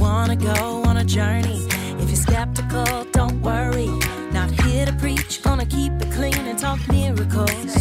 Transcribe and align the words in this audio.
Wanna 0.00 0.36
go 0.36 0.82
on 0.86 0.96
a 0.98 1.04
journey, 1.04 1.66
if 2.00 2.08
you're 2.08 2.16
skeptical, 2.16 3.04
don't 3.12 3.40
worry. 3.42 3.90
Not 4.32 4.50
here 4.62 4.86
to 4.86 4.92
preach, 4.94 5.42
gonna 5.42 5.66
keep 5.66 5.92
it 6.00 6.10
clean 6.12 6.46
and 6.46 6.58
talk 6.58 6.80
miracles. 6.88 7.74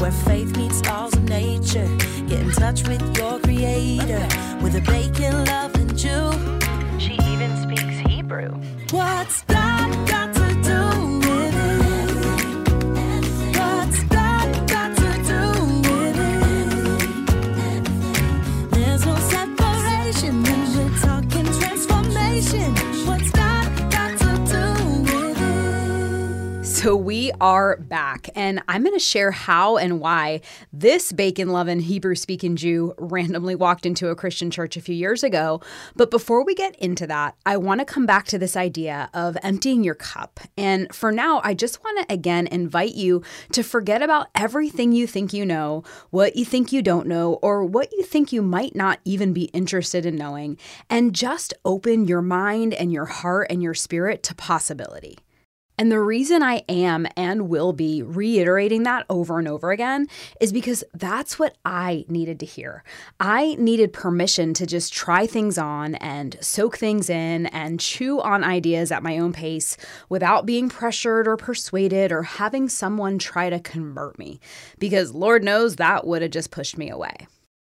Where 0.00 0.12
faith 0.12 0.56
meets 0.56 0.84
laws 0.86 1.14
of 1.14 1.24
nature. 1.24 1.88
Get 2.28 2.40
in 2.40 2.50
touch 2.52 2.86
with 2.88 3.02
your 3.16 3.38
creator 3.40 4.26
with 4.62 4.76
a 4.76 4.82
bacon 4.86 5.44
loving 5.44 5.96
Jew. 5.96 6.30
She 6.98 7.14
even 7.32 7.50
speaks 7.62 7.98
Hebrew. 8.08 8.52
What's 8.90 9.42
God 9.42 10.06
So 26.80 26.96
we 26.96 27.30
are 27.42 27.76
back, 27.76 28.30
and 28.34 28.62
I'm 28.66 28.82
going 28.82 28.94
to 28.94 28.98
share 28.98 29.32
how 29.32 29.76
and 29.76 30.00
why 30.00 30.40
this 30.72 31.12
bacon 31.12 31.50
loving 31.50 31.80
Hebrew 31.80 32.14
speaking 32.14 32.56
Jew 32.56 32.94
randomly 32.96 33.54
walked 33.54 33.84
into 33.84 34.08
a 34.08 34.16
Christian 34.16 34.50
church 34.50 34.78
a 34.78 34.80
few 34.80 34.94
years 34.94 35.22
ago. 35.22 35.60
But 35.94 36.10
before 36.10 36.42
we 36.42 36.54
get 36.54 36.74
into 36.76 37.06
that, 37.06 37.36
I 37.44 37.58
want 37.58 37.80
to 37.80 37.84
come 37.84 38.06
back 38.06 38.24
to 38.28 38.38
this 38.38 38.56
idea 38.56 39.10
of 39.12 39.36
emptying 39.42 39.84
your 39.84 39.94
cup. 39.94 40.40
And 40.56 40.90
for 40.94 41.12
now, 41.12 41.42
I 41.44 41.52
just 41.52 41.84
want 41.84 41.98
to 42.08 42.14
again 42.14 42.46
invite 42.46 42.94
you 42.94 43.22
to 43.52 43.62
forget 43.62 44.00
about 44.00 44.28
everything 44.34 44.92
you 44.92 45.06
think 45.06 45.34
you 45.34 45.44
know, 45.44 45.84
what 46.08 46.34
you 46.34 46.46
think 46.46 46.72
you 46.72 46.80
don't 46.80 47.06
know, 47.06 47.34
or 47.42 47.62
what 47.62 47.92
you 47.92 48.02
think 48.02 48.32
you 48.32 48.40
might 48.40 48.74
not 48.74 49.00
even 49.04 49.34
be 49.34 49.50
interested 49.52 50.06
in 50.06 50.16
knowing, 50.16 50.56
and 50.88 51.14
just 51.14 51.52
open 51.62 52.06
your 52.06 52.22
mind 52.22 52.72
and 52.72 52.90
your 52.90 53.04
heart 53.04 53.48
and 53.50 53.62
your 53.62 53.74
spirit 53.74 54.22
to 54.22 54.34
possibility. 54.34 55.18
And 55.80 55.90
the 55.90 55.98
reason 55.98 56.42
I 56.42 56.62
am 56.68 57.06
and 57.16 57.48
will 57.48 57.72
be 57.72 58.02
reiterating 58.02 58.82
that 58.82 59.06
over 59.08 59.38
and 59.38 59.48
over 59.48 59.70
again 59.70 60.08
is 60.38 60.52
because 60.52 60.84
that's 60.92 61.38
what 61.38 61.56
I 61.64 62.04
needed 62.06 62.38
to 62.40 62.44
hear. 62.46 62.84
I 63.18 63.56
needed 63.58 63.94
permission 63.94 64.52
to 64.54 64.66
just 64.66 64.92
try 64.92 65.26
things 65.26 65.56
on 65.56 65.94
and 65.94 66.36
soak 66.42 66.76
things 66.76 67.08
in 67.08 67.46
and 67.46 67.80
chew 67.80 68.20
on 68.20 68.44
ideas 68.44 68.92
at 68.92 69.02
my 69.02 69.16
own 69.16 69.32
pace 69.32 69.78
without 70.10 70.44
being 70.44 70.68
pressured 70.68 71.26
or 71.26 71.38
persuaded 71.38 72.12
or 72.12 72.24
having 72.24 72.68
someone 72.68 73.18
try 73.18 73.48
to 73.48 73.58
convert 73.58 74.18
me. 74.18 74.38
Because 74.78 75.14
Lord 75.14 75.42
knows 75.42 75.76
that 75.76 76.06
would 76.06 76.20
have 76.20 76.30
just 76.30 76.50
pushed 76.50 76.76
me 76.76 76.90
away. 76.90 77.26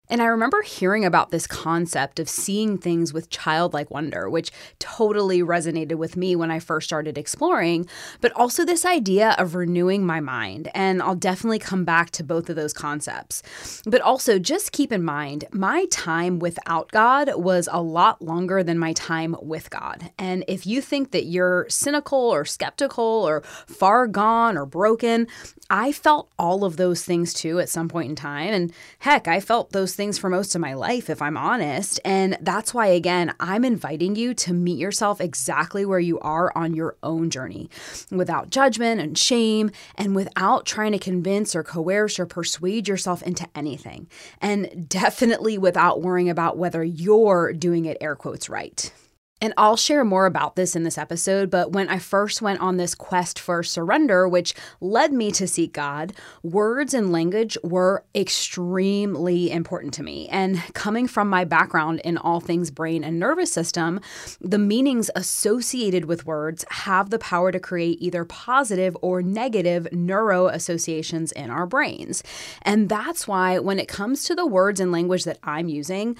And 0.09 0.23
I 0.23 0.27
remember 0.27 0.63
hearing 0.63 1.05
about 1.05 1.31
this 1.31 1.47
concept 1.47 2.19
of 2.19 2.29
seeing 2.29 2.79
things 2.79 3.13
with 3.13 3.31
childlike 3.31 3.91
wonder, 3.91 4.31
which 4.31 4.51
totally 4.79 5.41
resonated 5.41 5.97
with 5.97 6.17
me 6.17 6.37
when 6.37 6.51
I 6.51 6.59
first 6.59 6.87
started 6.87 7.19
exploring, 7.19 7.89
but 8.21 8.33
also 8.33 8.65
this 8.65 8.85
idea 8.85 9.35
of 9.39 9.55
renewing 9.55 10.07
my 10.07 10.21
mind. 10.21 10.71
And 10.75 11.03
I'll 11.03 11.15
definitely 11.15 11.59
come 11.59 11.85
back 11.85 12.11
to 12.13 12.25
both 12.25 12.49
of 12.49 12.57
those 12.57 12.73
concepts. 12.73 13.43
But 13.87 14.01
also, 14.01 14.39
just 14.39 14.73
keep 14.73 14.93
in 14.93 15.03
mind, 15.03 15.45
my 15.53 15.87
time 15.91 16.39
without 16.39 16.91
God 16.93 17.31
was 17.35 17.69
a 17.73 17.83
lot 17.83 18.23
longer 18.23 18.63
than 18.63 18.79
my 18.79 18.93
time 18.93 19.37
with 19.43 19.71
God. 19.71 20.11
And 20.19 20.45
if 20.49 20.67
you 20.67 20.81
think 20.81 21.11
that 21.13 21.25
you're 21.25 21.67
cynical 21.69 22.19
or 22.19 22.45
skeptical 22.45 23.05
or 23.05 23.43
far 23.67 24.07
gone 24.07 24.57
or 24.57 24.67
broken, 24.67 25.27
I 25.69 25.93
felt 25.93 26.31
all 26.39 26.65
of 26.65 26.77
those 26.77 27.05
things 27.05 27.35
too 27.35 27.59
at 27.59 27.69
some 27.69 27.89
point 27.89 28.11
in 28.11 28.17
time. 28.17 28.53
And 28.53 28.73
heck, 29.01 29.27
I 29.27 29.41
felt 29.41 29.73
those 29.73 29.95
things 29.95 30.19
for 30.19 30.31
most 30.31 30.55
of 30.55 30.61
my 30.61 30.75
life, 30.75 31.11
if 31.11 31.21
I'm 31.21 31.37
honest. 31.37 32.01
And 32.05 32.39
that's 32.41 32.73
why, 32.73 32.87
again, 32.87 33.35
I'm 33.41 33.65
inviting 33.65 34.17
you 34.17 34.35
to 34.35 34.53
meet 34.53 34.79
yourself 34.79 35.21
exactly 35.21 35.85
where 35.85 35.99
you 35.99 36.19
are 36.21 36.53
on 36.57 36.75
your 36.75 36.97
own 37.03 37.31
journey 37.31 37.69
without 38.11 38.51
judgment 38.51 39.01
and 39.01 39.19
shame 39.19 39.71
and 39.97 40.15
without 40.15 40.67
trying 40.67 40.93
to 40.93 40.99
convince 40.99 41.57
or 41.57 41.63
coerce 41.63 42.19
or 42.19 42.27
persuade 42.27 42.89
yourself 42.89 43.23
into 43.23 43.49
anything. 43.55 44.07
And 44.41 44.89
definitely 44.89 45.59
without 45.59 46.03
worrying 46.03 46.31
about 46.31 46.59
whether 46.59 46.85
you're 46.85 47.53
doing 47.53 47.87
it 47.87 47.97
air 48.01 48.15
quotes 48.15 48.49
right. 48.49 48.93
And 49.43 49.53
I'll 49.59 49.77
share 49.77 50.03
more 50.03 50.25
about 50.25 50.57
this 50.57 50.75
in 50.75 50.83
this 50.83 50.97
episode, 50.97 51.51
but 51.51 51.71
when 51.73 51.91
I 51.91 51.99
first 51.99 52.41
went 52.41 52.61
on 52.61 52.79
this 52.79 52.95
quest 52.95 53.39
for 53.39 53.63
surrender, 53.63 54.27
which 54.27 54.55
led 54.81 55.13
me 55.13 55.31
to 55.33 55.47
seek 55.47 55.75
God, 55.75 56.15
words 56.43 56.95
and 56.95 57.13
language 57.13 57.59
were 57.63 58.03
extremely 58.15 59.51
important 59.51 59.93
to 59.95 60.03
me. 60.03 60.27
And 60.29 60.63
coming 60.73 61.07
from 61.07 61.29
my 61.29 61.45
background 61.45 62.01
in 62.01 62.17
all 62.17 62.41
things 62.41 62.71
brain 62.71 63.05
and 63.05 63.21
nervous 63.21 63.53
system, 63.53 64.01
the 64.41 64.59
meanings 64.59 65.11
associated 65.15 66.07
with 66.07 66.25
words 66.25 66.65
have 66.71 67.11
the 67.11 67.19
power 67.19 67.53
to 67.53 67.61
create 67.61 67.99
either 68.01 68.25
positive 68.25 68.97
or 69.03 69.21
negative 69.21 69.87
neuro 69.93 70.47
associations 70.47 71.31
in 71.33 71.51
our 71.51 71.67
brains. 71.67 72.23
And 72.63 72.89
that's 72.89 73.29
why 73.29 73.59
when 73.59 73.79
it 73.79 73.87
comes 73.87 74.25
to 74.25 74.35
the 74.35 74.47
words 74.47 74.81
and 74.81 74.91
language 74.91 75.25
that 75.25 75.39
I'm 75.43 75.69
using, 75.69 76.17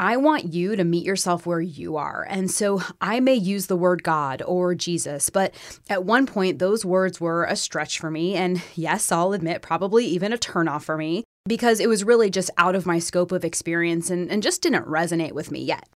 I 0.00 0.16
want 0.16 0.54
you 0.54 0.76
to 0.76 0.82
meet 0.82 1.04
yourself 1.04 1.44
where 1.44 1.60
you 1.60 1.98
are. 1.98 2.26
And 2.30 2.50
so 2.50 2.80
I 3.02 3.20
may 3.20 3.34
use 3.34 3.66
the 3.66 3.76
word 3.76 4.02
God 4.02 4.40
or 4.46 4.74
Jesus, 4.74 5.28
but 5.28 5.54
at 5.90 6.06
one 6.06 6.24
point, 6.24 6.58
those 6.58 6.86
words 6.86 7.20
were 7.20 7.44
a 7.44 7.54
stretch 7.54 7.98
for 7.98 8.10
me. 8.10 8.34
And 8.34 8.62
yes, 8.74 9.12
I'll 9.12 9.34
admit, 9.34 9.60
probably 9.60 10.06
even 10.06 10.32
a 10.32 10.38
turnoff 10.38 10.84
for 10.84 10.96
me 10.96 11.24
because 11.46 11.80
it 11.80 11.88
was 11.88 12.02
really 12.02 12.30
just 12.30 12.50
out 12.56 12.74
of 12.74 12.86
my 12.86 12.98
scope 12.98 13.30
of 13.30 13.44
experience 13.44 14.08
and, 14.08 14.30
and 14.30 14.42
just 14.42 14.62
didn't 14.62 14.86
resonate 14.86 15.32
with 15.32 15.50
me 15.50 15.62
yet. 15.62 15.86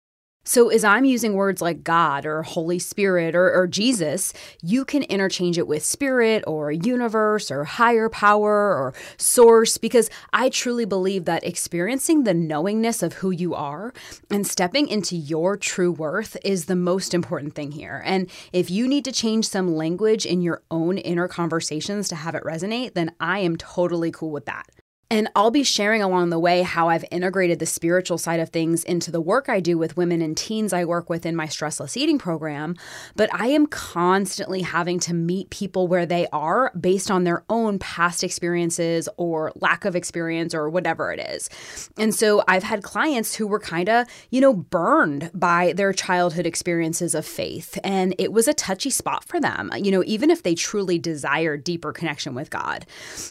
So, 0.46 0.68
as 0.68 0.84
I'm 0.84 1.06
using 1.06 1.32
words 1.32 1.62
like 1.62 1.82
God 1.82 2.26
or 2.26 2.42
Holy 2.42 2.78
Spirit 2.78 3.34
or, 3.34 3.50
or, 3.50 3.66
Jesus, 3.66 4.34
you 4.62 4.84
can 4.84 5.02
interchange 5.04 5.56
it 5.56 5.66
with 5.66 5.82
spirit 5.82 6.44
or 6.46 6.70
universe 6.70 7.50
or 7.50 7.64
higher 7.64 8.10
power 8.10 8.76
or 8.76 8.92
source 9.16 9.78
because 9.78 10.10
I 10.34 10.50
truly 10.50 10.84
believe 10.84 11.24
that 11.24 11.44
experiencing 11.44 12.24
the 12.24 12.34
knowingness 12.34 13.02
of 13.02 13.14
who 13.14 13.30
you 13.30 13.54
are 13.54 13.94
and 14.30 14.46
stepping 14.46 14.86
into 14.86 15.16
your 15.16 15.56
true 15.56 15.90
worth 15.90 16.36
is 16.44 16.66
the 16.66 16.76
most 16.76 17.14
important 17.14 17.54
thing 17.54 17.72
here. 17.72 18.02
And 18.04 18.30
if 18.52 18.70
you 18.70 18.86
need 18.86 19.06
to 19.06 19.12
change 19.12 19.48
some 19.48 19.74
language 19.74 20.26
in 20.26 20.42
your 20.42 20.62
own 20.70 20.98
inner 20.98 21.26
conversations 21.26 22.06
to 22.08 22.16
have 22.16 22.34
it 22.34 22.44
resonate, 22.44 22.92
then 22.92 23.12
I 23.18 23.38
am 23.38 23.56
totally 23.56 24.10
cool 24.10 24.30
with 24.30 24.44
that. 24.44 24.66
And 25.10 25.28
I'll 25.36 25.50
be 25.50 25.62
sharing 25.62 26.02
along 26.02 26.30
the 26.30 26.38
way 26.38 26.62
how 26.62 26.88
I've 26.88 27.04
integrated 27.10 27.58
the 27.58 27.66
spiritual 27.66 28.18
side 28.18 28.40
of 28.40 28.48
things 28.48 28.84
into 28.84 29.10
the 29.10 29.20
work 29.20 29.48
I 29.48 29.60
do 29.60 29.78
with 29.78 29.96
women 29.96 30.22
and 30.22 30.36
teens 30.36 30.72
I 30.72 30.84
work 30.84 31.10
with 31.10 31.26
in 31.26 31.36
my 31.36 31.46
stressless 31.46 31.96
eating 31.96 32.18
program. 32.18 32.76
But 33.14 33.28
I 33.32 33.48
am 33.48 33.66
constantly 33.66 34.62
having 34.62 34.98
to 35.00 35.14
meet 35.14 35.50
people 35.50 35.86
where 35.88 36.06
they 36.06 36.26
are 36.32 36.72
based 36.78 37.10
on 37.10 37.24
their 37.24 37.44
own 37.48 37.78
past 37.78 38.24
experiences 38.24 39.08
or 39.16 39.52
lack 39.56 39.84
of 39.84 39.94
experience 39.94 40.54
or 40.54 40.70
whatever 40.70 41.12
it 41.12 41.20
is. 41.20 41.48
And 41.96 42.14
so 42.14 42.42
I've 42.48 42.62
had 42.62 42.82
clients 42.82 43.34
who 43.34 43.46
were 43.46 43.60
kind 43.60 43.88
of, 43.88 44.06
you 44.30 44.40
know, 44.40 44.54
burned 44.54 45.30
by 45.34 45.74
their 45.74 45.92
childhood 45.92 46.46
experiences 46.46 47.14
of 47.14 47.26
faith. 47.26 47.78
And 47.84 48.14
it 48.18 48.32
was 48.32 48.48
a 48.48 48.54
touchy 48.54 48.90
spot 48.90 49.24
for 49.24 49.38
them, 49.38 49.70
you 49.76 49.90
know, 49.90 50.02
even 50.06 50.30
if 50.30 50.42
they 50.42 50.54
truly 50.54 50.98
desire 50.98 51.56
deeper 51.56 51.92
connection 51.92 52.34
with 52.34 52.50
God. 52.50 52.86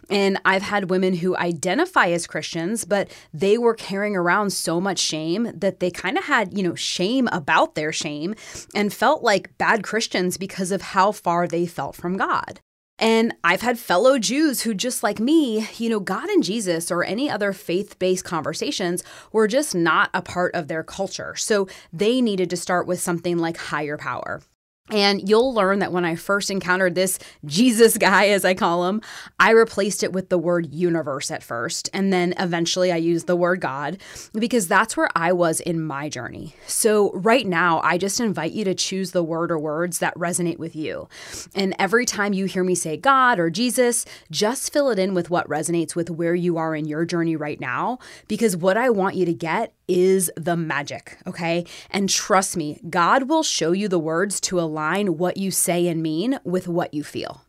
And 0.10 0.40
I've 0.46 0.62
had 0.62 0.90
women 0.90 1.16
who 1.16 1.36
identify 1.64 2.08
as 2.08 2.28
Christians, 2.28 2.84
but 2.84 3.10
they 3.34 3.58
were 3.58 3.74
carrying 3.74 4.18
around 4.18 4.52
so 4.52 4.82
much 4.82 5.00
shame 5.00 5.50
that 5.56 5.80
they 5.80 5.90
kind 5.90 6.18
of 6.18 6.26
had, 6.26 6.58
you 6.58 6.62
know, 6.62 6.76
shame 6.76 7.30
about 7.32 7.76
their 7.76 7.94
shame 7.94 8.36
and 8.76 8.94
felt 8.94 9.24
like 9.24 9.58
bad 9.58 9.82
Christians 9.82 10.38
because 10.38 10.72
of 10.72 10.82
how 10.82 11.14
far 11.14 11.48
they 11.48 11.66
felt 11.66 11.96
from 11.96 12.18
God. 12.18 12.60
And 13.00 13.34
I've 13.46 13.62
had 13.62 13.80
fellow 13.80 14.20
Jews 14.20 14.62
who, 14.62 14.74
just 14.74 15.04
like 15.04 15.20
me, 15.20 15.66
you 15.78 15.90
know, 15.90 16.00
God 16.02 16.30
and 16.30 16.44
Jesus 16.44 16.92
or 16.92 17.04
any 17.04 17.30
other 17.30 17.54
faith 17.54 17.98
based 17.98 18.26
conversations 18.26 19.02
were 19.32 19.48
just 19.48 19.74
not 19.74 20.10
a 20.14 20.22
part 20.22 20.54
of 20.54 20.68
their 20.68 20.84
culture. 20.84 21.36
So 21.36 21.68
they 21.94 22.22
needed 22.22 22.50
to 22.50 22.58
start 22.58 22.88
with 22.88 23.02
something 23.02 23.38
like 23.38 23.58
higher 23.58 23.98
power. 23.98 24.42
And 24.90 25.30
you'll 25.30 25.54
learn 25.54 25.80
that 25.80 25.94
when 25.94 26.04
I 26.04 26.16
first 26.16 26.52
encountered 26.52 26.94
this 26.94 27.18
Jesus 27.46 27.98
guy, 27.98 28.28
as 28.28 28.44
I 28.44 28.54
call 28.54 28.86
him, 28.88 29.02
I 29.40 29.52
replaced 29.52 30.04
it 30.04 30.12
with 30.12 30.28
the 30.28 30.38
word 30.38 30.74
universe 30.74 31.32
at 31.32 31.42
first. 31.42 31.90
And 31.94 32.12
then 32.12 32.34
eventually 32.38 32.92
I 32.92 32.98
used 32.98 33.26
the 33.26 33.38
word 33.38 33.62
God 33.62 34.00
because 34.34 34.68
that's 34.68 34.98
where 34.98 35.08
I 35.16 35.32
was 35.32 35.62
in 35.62 35.82
my 35.82 36.10
journey. 36.10 36.58
So 36.68 37.14
right 37.14 37.48
now, 37.48 37.80
I 37.80 37.98
just 37.98 38.20
invite 38.20 38.52
you 38.52 38.66
to 38.66 38.76
choose 38.76 39.12
the 39.12 39.24
word 39.24 39.52
or 39.52 39.58
words 39.58 40.00
that 40.00 40.16
resonate 40.16 40.60
with 40.60 40.76
you. 40.76 41.08
And 41.56 41.74
every 41.80 42.06
time 42.06 42.34
you 42.34 42.44
hear 42.44 42.66
me 42.66 42.76
say 42.76 42.98
God 42.98 43.40
or 43.40 43.50
Jesus, 43.50 44.06
just 44.32 44.74
fill 44.74 44.90
it 44.90 45.00
in 45.00 45.14
with 45.14 45.30
what 45.30 45.48
resonates 45.48 45.96
with 45.96 46.10
where 46.10 46.36
you 46.36 46.58
are 46.58 46.76
in 46.76 46.90
your 46.90 47.06
journey 47.06 47.38
right 47.38 47.60
now. 47.60 48.00
Because 48.28 48.58
what 48.58 48.76
I 48.76 48.90
want 48.90 49.16
you 49.16 49.26
to 49.28 49.34
get 49.34 49.74
is 49.88 50.32
the 50.36 50.56
magic, 50.56 51.18
okay? 51.28 51.66
And 51.90 52.10
trust 52.10 52.58
me, 52.58 52.80
God 52.90 53.30
will 53.30 53.44
show 53.44 53.72
you 53.72 53.88
the 53.88 54.00
words 54.00 54.40
to 54.42 54.60
align 54.60 54.73
what 55.18 55.38
you 55.38 55.52
say 55.52 55.88
and 55.88 56.02
mean 56.02 56.40
with 56.44 56.68
what 56.68 56.94
you 56.94 57.04
feel. 57.04 57.42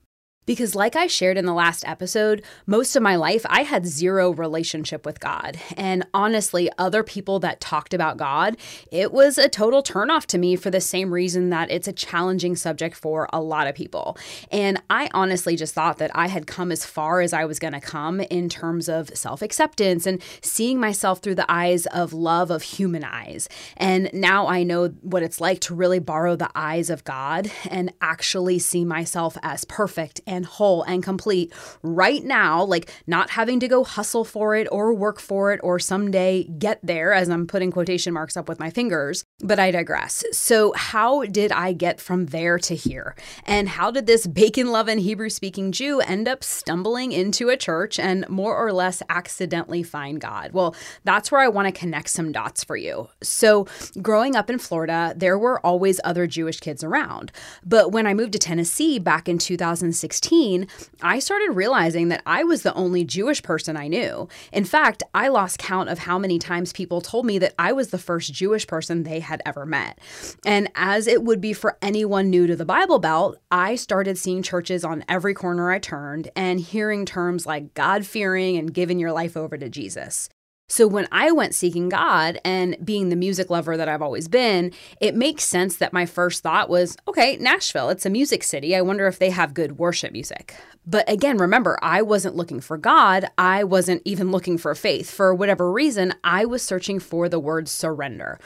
Because, 0.47 0.75
like 0.75 0.97
I 0.97 1.07
shared 1.07 1.39
in 1.39 1.47
the 1.47 1.55
last 1.55 1.87
episode, 1.87 2.43
most 2.67 2.97
of 2.97 3.03
my 3.03 3.17
life 3.17 3.47
I 3.49 3.63
had 3.63 3.87
zero 3.87 4.33
relationship 4.33 5.07
with 5.07 5.21
God. 5.21 5.59
And 5.77 6.07
honestly, 6.13 6.71
other 6.79 7.03
people 7.03 7.39
that 7.41 7.61
talked 7.61 7.95
about 7.95 8.17
God, 8.17 8.57
it 8.91 9.13
was 9.13 9.39
a 9.39 9.49
total 9.49 9.83
turnoff 9.83 10.27
to 10.27 10.39
me 10.39 10.57
for 10.57 10.71
the 10.71 10.81
same 10.81 11.13
reason 11.13 11.51
that 11.51 11.71
it's 11.71 11.89
a 11.89 11.93
challenging 11.93 12.57
subject 12.57 12.97
for 12.97 13.29
a 13.33 13.41
lot 13.41 13.67
of 13.67 13.75
people. 13.75 14.19
And 14.51 14.83
I 14.91 15.09
honestly 15.15 15.57
just 15.57 15.75
thought 15.75 15.99
that 15.99 16.11
I 16.15 16.29
had 16.29 16.47
come 16.47 16.71
as 16.71 16.85
far 16.85 17.21
as 17.21 17.33
I 17.33 17.45
was 17.45 17.59
going 17.59 17.73
to 17.73 17.81
come 17.81 18.21
in 18.21 18.49
terms 18.49 18.89
of 18.89 19.17
self 19.17 19.43
acceptance 19.43 20.07
and 20.07 20.23
seeing 20.43 20.79
myself 20.79 21.21
through 21.21 21.37
the 21.37 21.51
eyes 21.51 21.87
of 21.87 22.13
love 22.13 22.51
of 22.51 22.63
human 22.63 23.05
eyes. 23.05 23.49
And 23.77 24.11
now 24.13 24.47
I 24.47 24.63
know 24.63 24.89
what 25.01 25.23
it's 25.23 25.41
like 25.41 25.61
to 25.61 25.75
really 25.75 25.99
borrow 25.99 26.37
the 26.37 26.51
eyes 26.55 26.91
of 26.91 27.05
God 27.05 27.51
and 27.69 27.93
actually 28.01 28.59
see 28.59 28.85
myself 28.85 29.37
as 29.43 29.65
perfect 29.65 30.21
and 30.35 30.45
whole 30.45 30.83
and 30.83 31.03
complete 31.03 31.53
right 31.83 32.25
now, 32.25 32.65
like 32.65 32.93
not 33.07 33.31
having 33.31 33.61
to 33.61 33.69
go 33.69 33.85
hustle 33.85 34.25
for 34.25 34.55
it 34.57 34.69
or 34.71 34.93
work 34.93 35.21
for 35.21 35.53
it 35.53 35.61
or 35.63 35.79
someday 35.79 36.45
get 36.45 36.81
there, 36.83 37.13
as 37.13 37.29
I'm 37.29 37.47
putting 37.47 37.71
quotation 37.71 38.13
marks 38.13 38.37
up 38.37 38.49
with 38.49 38.59
my 38.59 38.71
fingers. 38.71 39.25
But 39.41 39.59
I 39.59 39.73
digress. 39.73 40.23
So, 40.31 40.73
how 40.75 41.25
did 41.25 41.51
I 41.51 41.73
get 41.73 42.01
from 42.01 42.27
there 42.27 42.57
to 42.61 42.77
here? 42.77 43.17
And 43.45 43.69
how 43.69 43.91
did 43.91 44.07
this 44.07 44.29
bacon 44.29 44.71
loving 44.71 44.99
Hebrew 44.99 45.29
speaking 45.29 45.73
Jew 45.73 45.99
end 45.99 46.29
up 46.29 46.45
stumbling 46.45 47.11
into 47.11 47.49
a 47.49 47.57
church 47.57 47.99
and 47.99 48.29
more 48.29 48.57
or 48.57 48.73
less 48.73 49.03
accidentally 49.09 49.83
find 49.83 50.21
God? 50.21 50.53
Well, 50.53 50.77
that's 51.03 51.33
where 51.33 51.41
I 51.41 51.49
want 51.49 51.67
to 51.67 51.73
connect 51.73 52.11
some 52.11 52.31
dots 52.31 52.63
for 52.63 52.77
you. 52.77 53.09
So, 53.25 53.67
growing 54.01 54.37
up 54.37 54.49
in 54.51 54.61
Florida, 54.61 55.13
there 55.17 55.37
were 55.37 55.59
always 55.67 56.01
other 56.05 56.29
Jewish 56.29 56.61
kids 56.61 56.85
around. 56.85 57.33
But 57.67 57.91
when 57.91 58.07
I 58.07 58.15
moved 58.15 58.35
to 58.35 58.39
Tennessee 58.39 59.01
back 59.01 59.29
in 59.29 59.39
2016, 59.39 60.69
I 61.03 61.19
started 61.19 61.51
realizing 61.51 62.07
that 62.11 62.23
I 62.25 62.45
was 62.45 62.63
the 62.63 62.75
only 62.75 63.05
Jewish 63.05 63.43
person 63.43 63.77
I 63.77 63.89
knew. 63.89 64.29
In 64.53 64.65
fact, 64.65 65.03
I 65.13 65.27
lost 65.27 65.59
count 65.59 65.89
of 65.89 65.99
how 65.99 66.21
many 66.21 66.39
times 66.39 66.73
people 66.73 67.01
told 67.01 67.27
me 67.27 67.39
that 67.39 67.55
I 67.59 67.73
was 67.73 67.89
the 67.89 67.99
first 67.99 68.33
Jewish 68.33 68.69
person 68.69 69.03
they 69.03 69.24
had 69.25 69.43
ever 69.45 69.67
met. 69.67 69.99
And 70.47 70.71
as 70.75 71.07
it 71.07 71.23
would 71.25 71.41
be 71.41 71.53
for 71.53 71.77
anyone 71.83 72.31
new 72.31 72.47
to 72.47 72.57
the 72.57 72.65
Bible 72.65 72.99
Belt, 72.99 73.39
I 73.51 73.75
started 73.75 74.17
seeing 74.17 74.43
churches 74.43 74.85
on 74.85 75.05
every 75.09 75.35
corner 75.35 75.71
I 75.71 75.79
turned 75.79 76.31
and 76.37 76.61
hearing 76.61 77.05
terms 77.05 77.47
like 77.47 77.75
God 77.75 78.07
fearing 78.07 78.57
and 78.57 78.73
giving 78.73 78.99
your 78.99 79.13
life 79.13 79.37
over 79.37 79.59
to 79.59 79.69
Jesus. 79.69 80.29
So 80.69 80.87
when 80.87 81.07
I 81.13 81.31
went 81.31 81.55
seeking 81.55 81.91
God 81.91 82.41
and 82.45 82.77
being 82.83 83.11
the 83.11 83.17
music 83.17 83.51
lover 83.51 83.77
that 83.77 83.89
I've 83.89 84.01
always 84.01 84.29
been, 84.29 84.73
it 85.01 85.15
makes 85.15 85.45
sense 85.45 85.77
that 85.77 85.93
my 85.93 86.07
first 86.07 86.43
thought 86.43 86.71
was, 86.71 86.97
okay, 87.07 87.37
Nashville, 87.37 87.91
it's 87.91 88.07
a 88.07 88.11
music 88.11 88.43
city. 88.43 88.75
I 88.75 88.81
wonder 88.81 89.07
if 89.07 89.19
they 89.19 89.31
have 89.31 89.53
good 89.53 89.79
worship 89.79 90.13
music. 90.13 90.55
But 90.87 91.09
again, 91.11 91.39
remember, 91.39 91.79
I 91.83 92.03
wasn't 92.03 92.37
looking 92.37 92.61
for 92.61 92.77
God. 92.77 93.27
I 93.39 93.65
wasn't 93.65 94.03
even 94.05 94.31
looking 94.31 94.59
for 94.59 94.75
faith. 94.75 95.11
For 95.11 95.35
whatever 95.35 95.73
reason, 95.73 96.15
I 96.23 96.45
was 96.45 96.63
searching 96.63 97.01
for 97.01 97.29
the 97.29 97.41
word 97.41 97.69
surrender. 97.69 98.39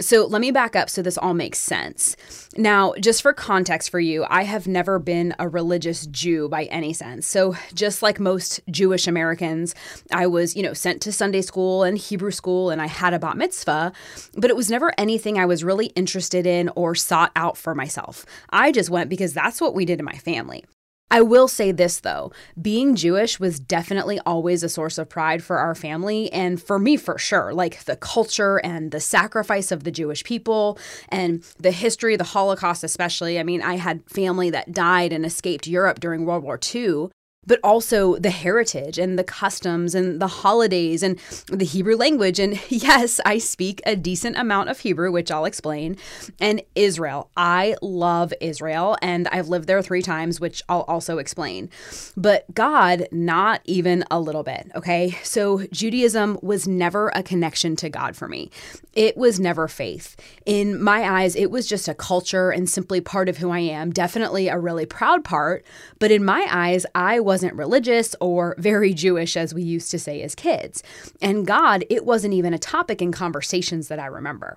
So 0.00 0.26
let 0.26 0.40
me 0.40 0.50
back 0.50 0.74
up 0.74 0.90
so 0.90 1.02
this 1.02 1.18
all 1.18 1.34
makes 1.34 1.58
sense. 1.58 2.16
Now, 2.56 2.94
just 3.00 3.22
for 3.22 3.32
context 3.32 3.90
for 3.90 4.00
you, 4.00 4.26
I 4.28 4.42
have 4.42 4.66
never 4.66 4.98
been 4.98 5.34
a 5.38 5.48
religious 5.48 6.06
Jew 6.06 6.48
by 6.48 6.64
any 6.64 6.92
sense. 6.92 7.26
So 7.26 7.54
just 7.74 8.02
like 8.02 8.18
most 8.18 8.60
Jewish 8.70 9.06
Americans, 9.06 9.74
I 10.12 10.26
was, 10.26 10.56
you 10.56 10.62
know, 10.62 10.74
sent 10.74 11.00
to 11.02 11.12
Sunday 11.12 11.42
school 11.42 11.84
and 11.84 11.96
Hebrew 11.96 12.32
school 12.32 12.70
and 12.70 12.82
I 12.82 12.86
had 12.86 13.14
a 13.14 13.18
bat 13.18 13.36
mitzvah, 13.36 13.92
but 14.36 14.50
it 14.50 14.56
was 14.56 14.70
never 14.70 14.92
anything 14.98 15.38
I 15.38 15.46
was 15.46 15.62
really 15.62 15.86
interested 15.86 16.46
in 16.46 16.70
or 16.74 16.94
sought 16.94 17.30
out 17.36 17.56
for 17.56 17.74
myself. 17.74 18.26
I 18.50 18.72
just 18.72 18.90
went 18.90 19.10
because 19.10 19.32
that's 19.32 19.60
what 19.60 19.74
we 19.74 19.84
did 19.84 20.00
in 20.00 20.04
my 20.04 20.16
family. 20.18 20.64
I 21.10 21.22
will 21.22 21.46
say 21.46 21.70
this 21.70 22.00
though 22.00 22.32
being 22.60 22.96
Jewish 22.96 23.38
was 23.38 23.60
definitely 23.60 24.18
always 24.26 24.62
a 24.62 24.68
source 24.68 24.98
of 24.98 25.08
pride 25.08 25.44
for 25.44 25.58
our 25.58 25.74
family 25.74 26.32
and 26.32 26.60
for 26.60 26.78
me 26.78 26.96
for 26.96 27.18
sure. 27.18 27.54
Like 27.54 27.84
the 27.84 27.96
culture 27.96 28.56
and 28.58 28.90
the 28.90 29.00
sacrifice 29.00 29.70
of 29.70 29.84
the 29.84 29.92
Jewish 29.92 30.24
people 30.24 30.78
and 31.10 31.44
the 31.58 31.70
history, 31.70 32.16
the 32.16 32.24
Holocaust, 32.24 32.82
especially. 32.82 33.38
I 33.38 33.44
mean, 33.44 33.62
I 33.62 33.76
had 33.76 34.02
family 34.10 34.50
that 34.50 34.72
died 34.72 35.12
and 35.12 35.24
escaped 35.24 35.66
Europe 35.66 36.00
during 36.00 36.24
World 36.24 36.42
War 36.42 36.58
II 36.74 37.10
but 37.46 37.60
also 37.62 38.16
the 38.16 38.30
heritage 38.30 38.98
and 38.98 39.18
the 39.18 39.24
customs 39.24 39.94
and 39.94 40.20
the 40.20 40.26
holidays 40.26 41.02
and 41.02 41.18
the 41.48 41.64
Hebrew 41.64 41.96
language. 41.96 42.38
And 42.38 42.60
yes, 42.70 43.20
I 43.24 43.38
speak 43.38 43.80
a 43.86 43.96
decent 43.96 44.36
amount 44.36 44.68
of 44.68 44.80
Hebrew, 44.80 45.10
which 45.12 45.30
I'll 45.30 45.44
explain. 45.44 45.96
And 46.40 46.62
Israel. 46.74 47.30
I 47.36 47.76
love 47.82 48.32
Israel 48.40 48.96
and 49.02 49.28
I've 49.28 49.48
lived 49.48 49.66
there 49.66 49.82
three 49.82 50.02
times, 50.02 50.40
which 50.40 50.62
I'll 50.68 50.82
also 50.82 51.18
explain. 51.18 51.70
But 52.16 52.52
God, 52.54 53.08
not 53.10 53.60
even 53.64 54.04
a 54.10 54.20
little 54.20 54.42
bit. 54.42 54.70
Okay. 54.74 55.18
So 55.22 55.66
Judaism 55.72 56.38
was 56.42 56.66
never 56.66 57.08
a 57.14 57.22
connection 57.22 57.76
to 57.76 57.88
God 57.88 58.16
for 58.16 58.28
me, 58.28 58.50
it 58.92 59.16
was 59.16 59.40
never 59.40 59.68
faith. 59.68 60.16
In 60.46 60.80
my 60.80 61.20
eyes, 61.20 61.34
it 61.34 61.50
was 61.50 61.66
just 61.66 61.88
a 61.88 61.94
culture 61.94 62.50
and 62.50 62.68
simply 62.68 63.00
part 63.00 63.28
of 63.28 63.38
who 63.38 63.50
I 63.50 63.60
am. 63.60 63.90
Definitely 63.90 64.48
a 64.48 64.58
really 64.58 64.86
proud 64.86 65.24
part. 65.24 65.64
But 65.98 66.10
in 66.10 66.24
my 66.24 66.46
eyes, 66.50 66.86
I 66.94 67.20
was 67.20 67.33
wasn't 67.34 67.56
religious 67.56 68.14
or 68.20 68.54
very 68.58 68.94
Jewish, 68.94 69.36
as 69.36 69.52
we 69.52 69.60
used 69.60 69.90
to 69.90 69.98
say 69.98 70.22
as 70.22 70.36
kids. 70.36 70.84
And 71.20 71.44
God, 71.44 71.84
it 71.90 72.06
wasn't 72.06 72.32
even 72.32 72.54
a 72.54 72.58
topic 72.58 73.02
in 73.02 73.10
conversations 73.10 73.88
that 73.88 73.98
I 73.98 74.06
remember. 74.06 74.56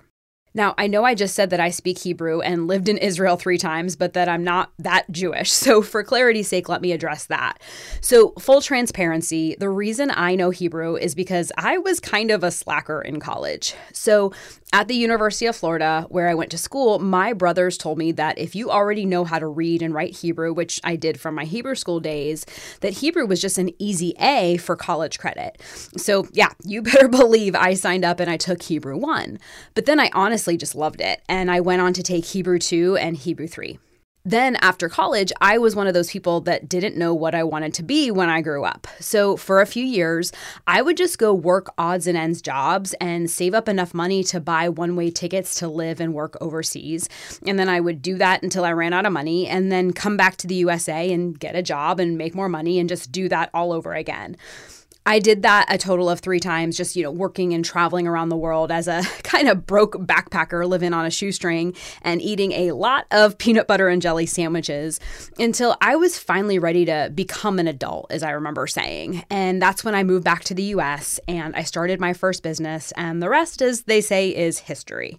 Now, 0.54 0.76
I 0.78 0.86
know 0.86 1.04
I 1.04 1.16
just 1.16 1.34
said 1.34 1.50
that 1.50 1.58
I 1.58 1.70
speak 1.70 1.98
Hebrew 1.98 2.40
and 2.40 2.68
lived 2.68 2.88
in 2.88 2.96
Israel 2.96 3.36
three 3.36 3.58
times, 3.58 3.96
but 3.96 4.12
that 4.12 4.28
I'm 4.28 4.44
not 4.44 4.70
that 4.78 5.10
Jewish. 5.10 5.50
So, 5.68 5.82
for 5.82 6.04
clarity's 6.04 6.46
sake, 6.46 6.68
let 6.68 6.80
me 6.80 6.92
address 6.92 7.26
that. 7.26 7.60
So, 8.00 8.30
full 8.38 8.62
transparency, 8.62 9.56
the 9.58 9.68
reason 9.68 10.12
I 10.12 10.36
know 10.36 10.50
Hebrew 10.50 10.94
is 10.94 11.16
because 11.16 11.50
I 11.58 11.78
was 11.78 11.98
kind 11.98 12.30
of 12.30 12.44
a 12.44 12.52
slacker 12.52 13.02
in 13.02 13.18
college. 13.18 13.74
So, 13.92 14.32
at 14.72 14.86
the 14.86 14.94
University 14.94 15.46
of 15.46 15.56
Florida, 15.56 16.06
where 16.10 16.28
I 16.28 16.34
went 16.34 16.50
to 16.50 16.58
school, 16.58 16.98
my 16.98 17.32
brothers 17.32 17.78
told 17.78 17.96
me 17.96 18.12
that 18.12 18.38
if 18.38 18.54
you 18.54 18.70
already 18.70 19.06
know 19.06 19.24
how 19.24 19.38
to 19.38 19.46
read 19.46 19.82
and 19.82 19.94
write 19.94 20.16
Hebrew, 20.16 20.52
which 20.52 20.80
I 20.84 20.96
did 20.96 21.18
from 21.18 21.34
my 21.34 21.44
Hebrew 21.44 21.74
school 21.74 22.00
days, 22.00 22.44
that 22.80 22.94
Hebrew 22.94 23.26
was 23.26 23.40
just 23.40 23.56
an 23.56 23.70
easy 23.78 24.14
A 24.20 24.58
for 24.58 24.76
college 24.76 25.18
credit. 25.18 25.60
So, 25.96 26.26
yeah, 26.32 26.52
you 26.64 26.82
better 26.82 27.08
believe 27.08 27.54
I 27.54 27.74
signed 27.74 28.04
up 28.04 28.20
and 28.20 28.30
I 28.30 28.36
took 28.36 28.62
Hebrew 28.62 28.98
1. 28.98 29.38
But 29.74 29.86
then 29.86 29.98
I 29.98 30.10
honestly 30.12 30.56
just 30.56 30.74
loved 30.74 31.00
it, 31.00 31.22
and 31.28 31.50
I 31.50 31.60
went 31.60 31.80
on 31.80 31.92
to 31.94 32.02
take 32.02 32.26
Hebrew 32.26 32.58
2 32.58 32.96
and 32.96 33.16
Hebrew 33.16 33.46
3. 33.46 33.78
Then, 34.24 34.56
after 34.56 34.88
college, 34.88 35.32
I 35.40 35.58
was 35.58 35.74
one 35.74 35.86
of 35.86 35.94
those 35.94 36.10
people 36.10 36.40
that 36.42 36.68
didn't 36.68 36.96
know 36.96 37.14
what 37.14 37.34
I 37.34 37.44
wanted 37.44 37.72
to 37.74 37.82
be 37.82 38.10
when 38.10 38.28
I 38.28 38.42
grew 38.42 38.64
up. 38.64 38.86
So, 39.00 39.36
for 39.36 39.60
a 39.60 39.66
few 39.66 39.84
years, 39.84 40.32
I 40.66 40.82
would 40.82 40.96
just 40.96 41.18
go 41.18 41.32
work 41.32 41.72
odds 41.78 42.06
and 42.06 42.18
ends 42.18 42.42
jobs 42.42 42.94
and 43.00 43.30
save 43.30 43.54
up 43.54 43.68
enough 43.68 43.94
money 43.94 44.22
to 44.24 44.40
buy 44.40 44.68
one 44.68 44.96
way 44.96 45.10
tickets 45.10 45.54
to 45.56 45.68
live 45.68 46.00
and 46.00 46.12
work 46.12 46.36
overseas. 46.40 47.08
And 47.46 47.58
then 47.58 47.68
I 47.68 47.80
would 47.80 48.02
do 48.02 48.16
that 48.18 48.42
until 48.42 48.64
I 48.64 48.72
ran 48.72 48.92
out 48.92 49.06
of 49.06 49.12
money 49.12 49.46
and 49.46 49.72
then 49.72 49.92
come 49.92 50.16
back 50.16 50.36
to 50.38 50.46
the 50.46 50.56
USA 50.56 51.10
and 51.12 51.38
get 51.38 51.56
a 51.56 51.62
job 51.62 52.00
and 52.00 52.18
make 52.18 52.34
more 52.34 52.48
money 52.48 52.78
and 52.78 52.88
just 52.88 53.12
do 53.12 53.28
that 53.28 53.50
all 53.54 53.72
over 53.72 53.94
again. 53.94 54.36
I 55.06 55.20
did 55.20 55.42
that 55.42 55.66
a 55.72 55.78
total 55.78 56.10
of 56.10 56.20
three 56.20 56.40
times, 56.40 56.76
just, 56.76 56.94
you 56.94 57.02
know, 57.02 57.10
working 57.10 57.54
and 57.54 57.64
traveling 57.64 58.06
around 58.06 58.28
the 58.28 58.36
world 58.36 58.70
as 58.70 58.88
a 58.88 59.02
kind 59.22 59.48
of 59.48 59.66
broke 59.66 59.94
backpacker 59.94 60.68
living 60.68 60.92
on 60.92 61.06
a 61.06 61.10
shoestring 61.10 61.74
and 62.02 62.20
eating 62.20 62.52
a 62.52 62.72
lot 62.72 63.06
of 63.10 63.38
peanut 63.38 63.66
butter 63.66 63.88
and 63.88 64.02
jelly 64.02 64.26
sandwiches 64.26 65.00
until 65.38 65.76
I 65.80 65.96
was 65.96 66.18
finally 66.18 66.58
ready 66.58 66.84
to 66.84 67.10
become 67.14 67.58
an 67.58 67.68
adult, 67.68 68.06
as 68.10 68.22
I 68.22 68.30
remember 68.32 68.66
saying. 68.66 69.24
And 69.30 69.62
that's 69.62 69.82
when 69.84 69.94
I 69.94 70.02
moved 70.02 70.24
back 70.24 70.44
to 70.44 70.54
the 70.54 70.64
US 70.64 71.18
and 71.26 71.56
I 71.56 71.62
started 71.62 72.00
my 72.00 72.12
first 72.12 72.42
business. 72.42 72.92
And 72.96 73.22
the 73.22 73.30
rest, 73.30 73.62
as 73.62 73.82
they 73.82 74.00
say, 74.00 74.34
is 74.34 74.58
history. 74.58 75.18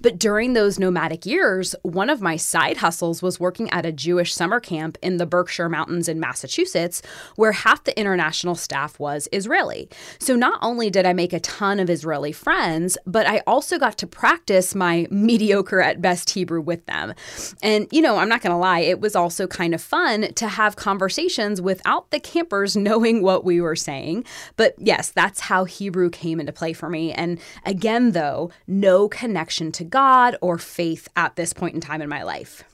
But 0.00 0.18
during 0.18 0.52
those 0.52 0.78
nomadic 0.78 1.26
years, 1.26 1.74
one 1.82 2.08
of 2.10 2.20
my 2.20 2.36
side 2.36 2.78
hustles 2.78 3.22
was 3.22 3.40
working 3.40 3.68
at 3.70 3.84
a 3.84 3.92
Jewish 3.92 4.32
summer 4.32 4.60
camp 4.60 4.96
in 5.02 5.16
the 5.16 5.26
Berkshire 5.26 5.68
Mountains 5.68 6.08
in 6.08 6.20
Massachusetts, 6.20 7.02
where 7.36 7.52
half 7.52 7.84
the 7.84 7.98
international 7.98 8.54
staff 8.54 8.98
was 9.00 9.28
Israeli. 9.32 9.88
So 10.20 10.36
not 10.36 10.58
only 10.62 10.88
did 10.90 11.04
I 11.04 11.12
make 11.12 11.32
a 11.32 11.40
ton 11.40 11.80
of 11.80 11.90
Israeli 11.90 12.32
friends, 12.32 12.96
but 13.06 13.26
I 13.26 13.42
also 13.46 13.78
got 13.78 13.98
to 13.98 14.06
practice 14.06 14.74
my 14.74 15.06
mediocre 15.10 15.80
at 15.80 16.00
best 16.00 16.30
Hebrew 16.30 16.60
with 16.60 16.86
them. 16.86 17.14
And, 17.62 17.88
you 17.90 18.00
know, 18.00 18.18
I'm 18.18 18.28
not 18.28 18.42
going 18.42 18.52
to 18.52 18.56
lie, 18.56 18.80
it 18.80 19.00
was 19.00 19.16
also 19.16 19.46
kind 19.46 19.74
of 19.74 19.82
fun 19.82 20.32
to 20.34 20.48
have 20.48 20.76
conversations 20.76 21.60
without 21.60 22.10
the 22.10 22.20
campers 22.20 22.76
knowing 22.88 23.22
what 23.22 23.44
we 23.44 23.60
were 23.60 23.76
saying. 23.76 24.24
But 24.56 24.74
yes, 24.78 25.10
that's 25.10 25.40
how 25.40 25.64
Hebrew 25.64 26.10
came 26.10 26.38
into 26.38 26.52
play 26.52 26.72
for 26.72 26.88
me. 26.88 27.12
And 27.12 27.40
again, 27.64 28.12
though, 28.12 28.50
no 28.66 29.08
connection 29.08 29.72
to 29.72 29.87
God 29.88 30.36
or 30.40 30.58
faith 30.58 31.08
at 31.16 31.36
this 31.36 31.52
point 31.52 31.74
in 31.74 31.80
time 31.80 32.02
in 32.02 32.08
my 32.08 32.22
life. 32.22 32.64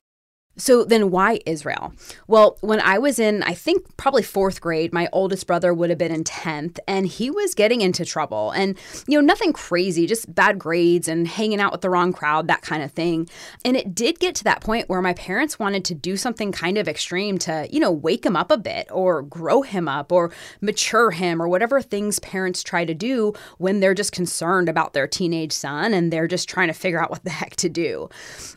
So 0.57 0.85
then 0.85 1.11
why 1.11 1.41
Israel? 1.45 1.93
Well, 2.27 2.57
when 2.61 2.79
I 2.79 2.97
was 2.97 3.19
in, 3.19 3.43
I 3.43 3.53
think 3.53 3.97
probably 3.97 4.23
fourth 4.23 4.61
grade, 4.61 4.93
my 4.93 5.09
oldest 5.11 5.47
brother 5.47 5.73
would 5.73 5.89
have 5.89 5.99
been 5.99 6.13
in 6.13 6.23
10th, 6.23 6.79
and 6.87 7.05
he 7.05 7.29
was 7.29 7.53
getting 7.53 7.81
into 7.81 8.05
trouble. 8.05 8.51
And, 8.51 8.77
you 9.07 9.19
know, 9.19 9.25
nothing 9.25 9.51
crazy, 9.51 10.07
just 10.07 10.33
bad 10.33 10.57
grades 10.57 11.09
and 11.09 11.27
hanging 11.27 11.59
out 11.59 11.73
with 11.73 11.81
the 11.81 11.89
wrong 11.89 12.13
crowd, 12.13 12.47
that 12.47 12.61
kind 12.61 12.83
of 12.83 12.91
thing. 12.91 13.27
And 13.65 13.75
it 13.75 13.93
did 13.93 14.19
get 14.19 14.33
to 14.35 14.43
that 14.45 14.61
point 14.61 14.87
where 14.87 15.01
my 15.01 15.13
parents 15.13 15.59
wanted 15.59 15.83
to 15.85 15.93
do 15.93 16.15
something 16.15 16.53
kind 16.53 16.77
of 16.77 16.87
extreme 16.87 17.37
to, 17.39 17.67
you 17.69 17.79
know, 17.81 17.91
wake 17.91 18.25
him 18.25 18.37
up 18.37 18.49
a 18.49 18.57
bit 18.57 18.87
or 18.91 19.23
grow 19.23 19.61
him 19.61 19.89
up 19.89 20.11
or 20.11 20.31
mature 20.61 21.11
him 21.11 21.41
or 21.41 21.49
whatever 21.49 21.81
things 21.81 22.19
parents 22.19 22.63
try 22.63 22.85
to 22.85 22.93
do 22.93 23.33
when 23.57 23.81
they're 23.81 23.93
just 23.93 24.13
concerned 24.13 24.69
about 24.69 24.93
their 24.93 25.07
teenage 25.07 25.51
son 25.51 25.93
and 25.93 26.13
they're 26.13 26.27
just 26.27 26.47
trying 26.47 26.67
to 26.67 26.73
figure 26.73 27.01
out 27.01 27.09
what 27.09 27.23
the 27.25 27.29
heck 27.35 27.57
to 27.57 27.67
do. 27.67 28.09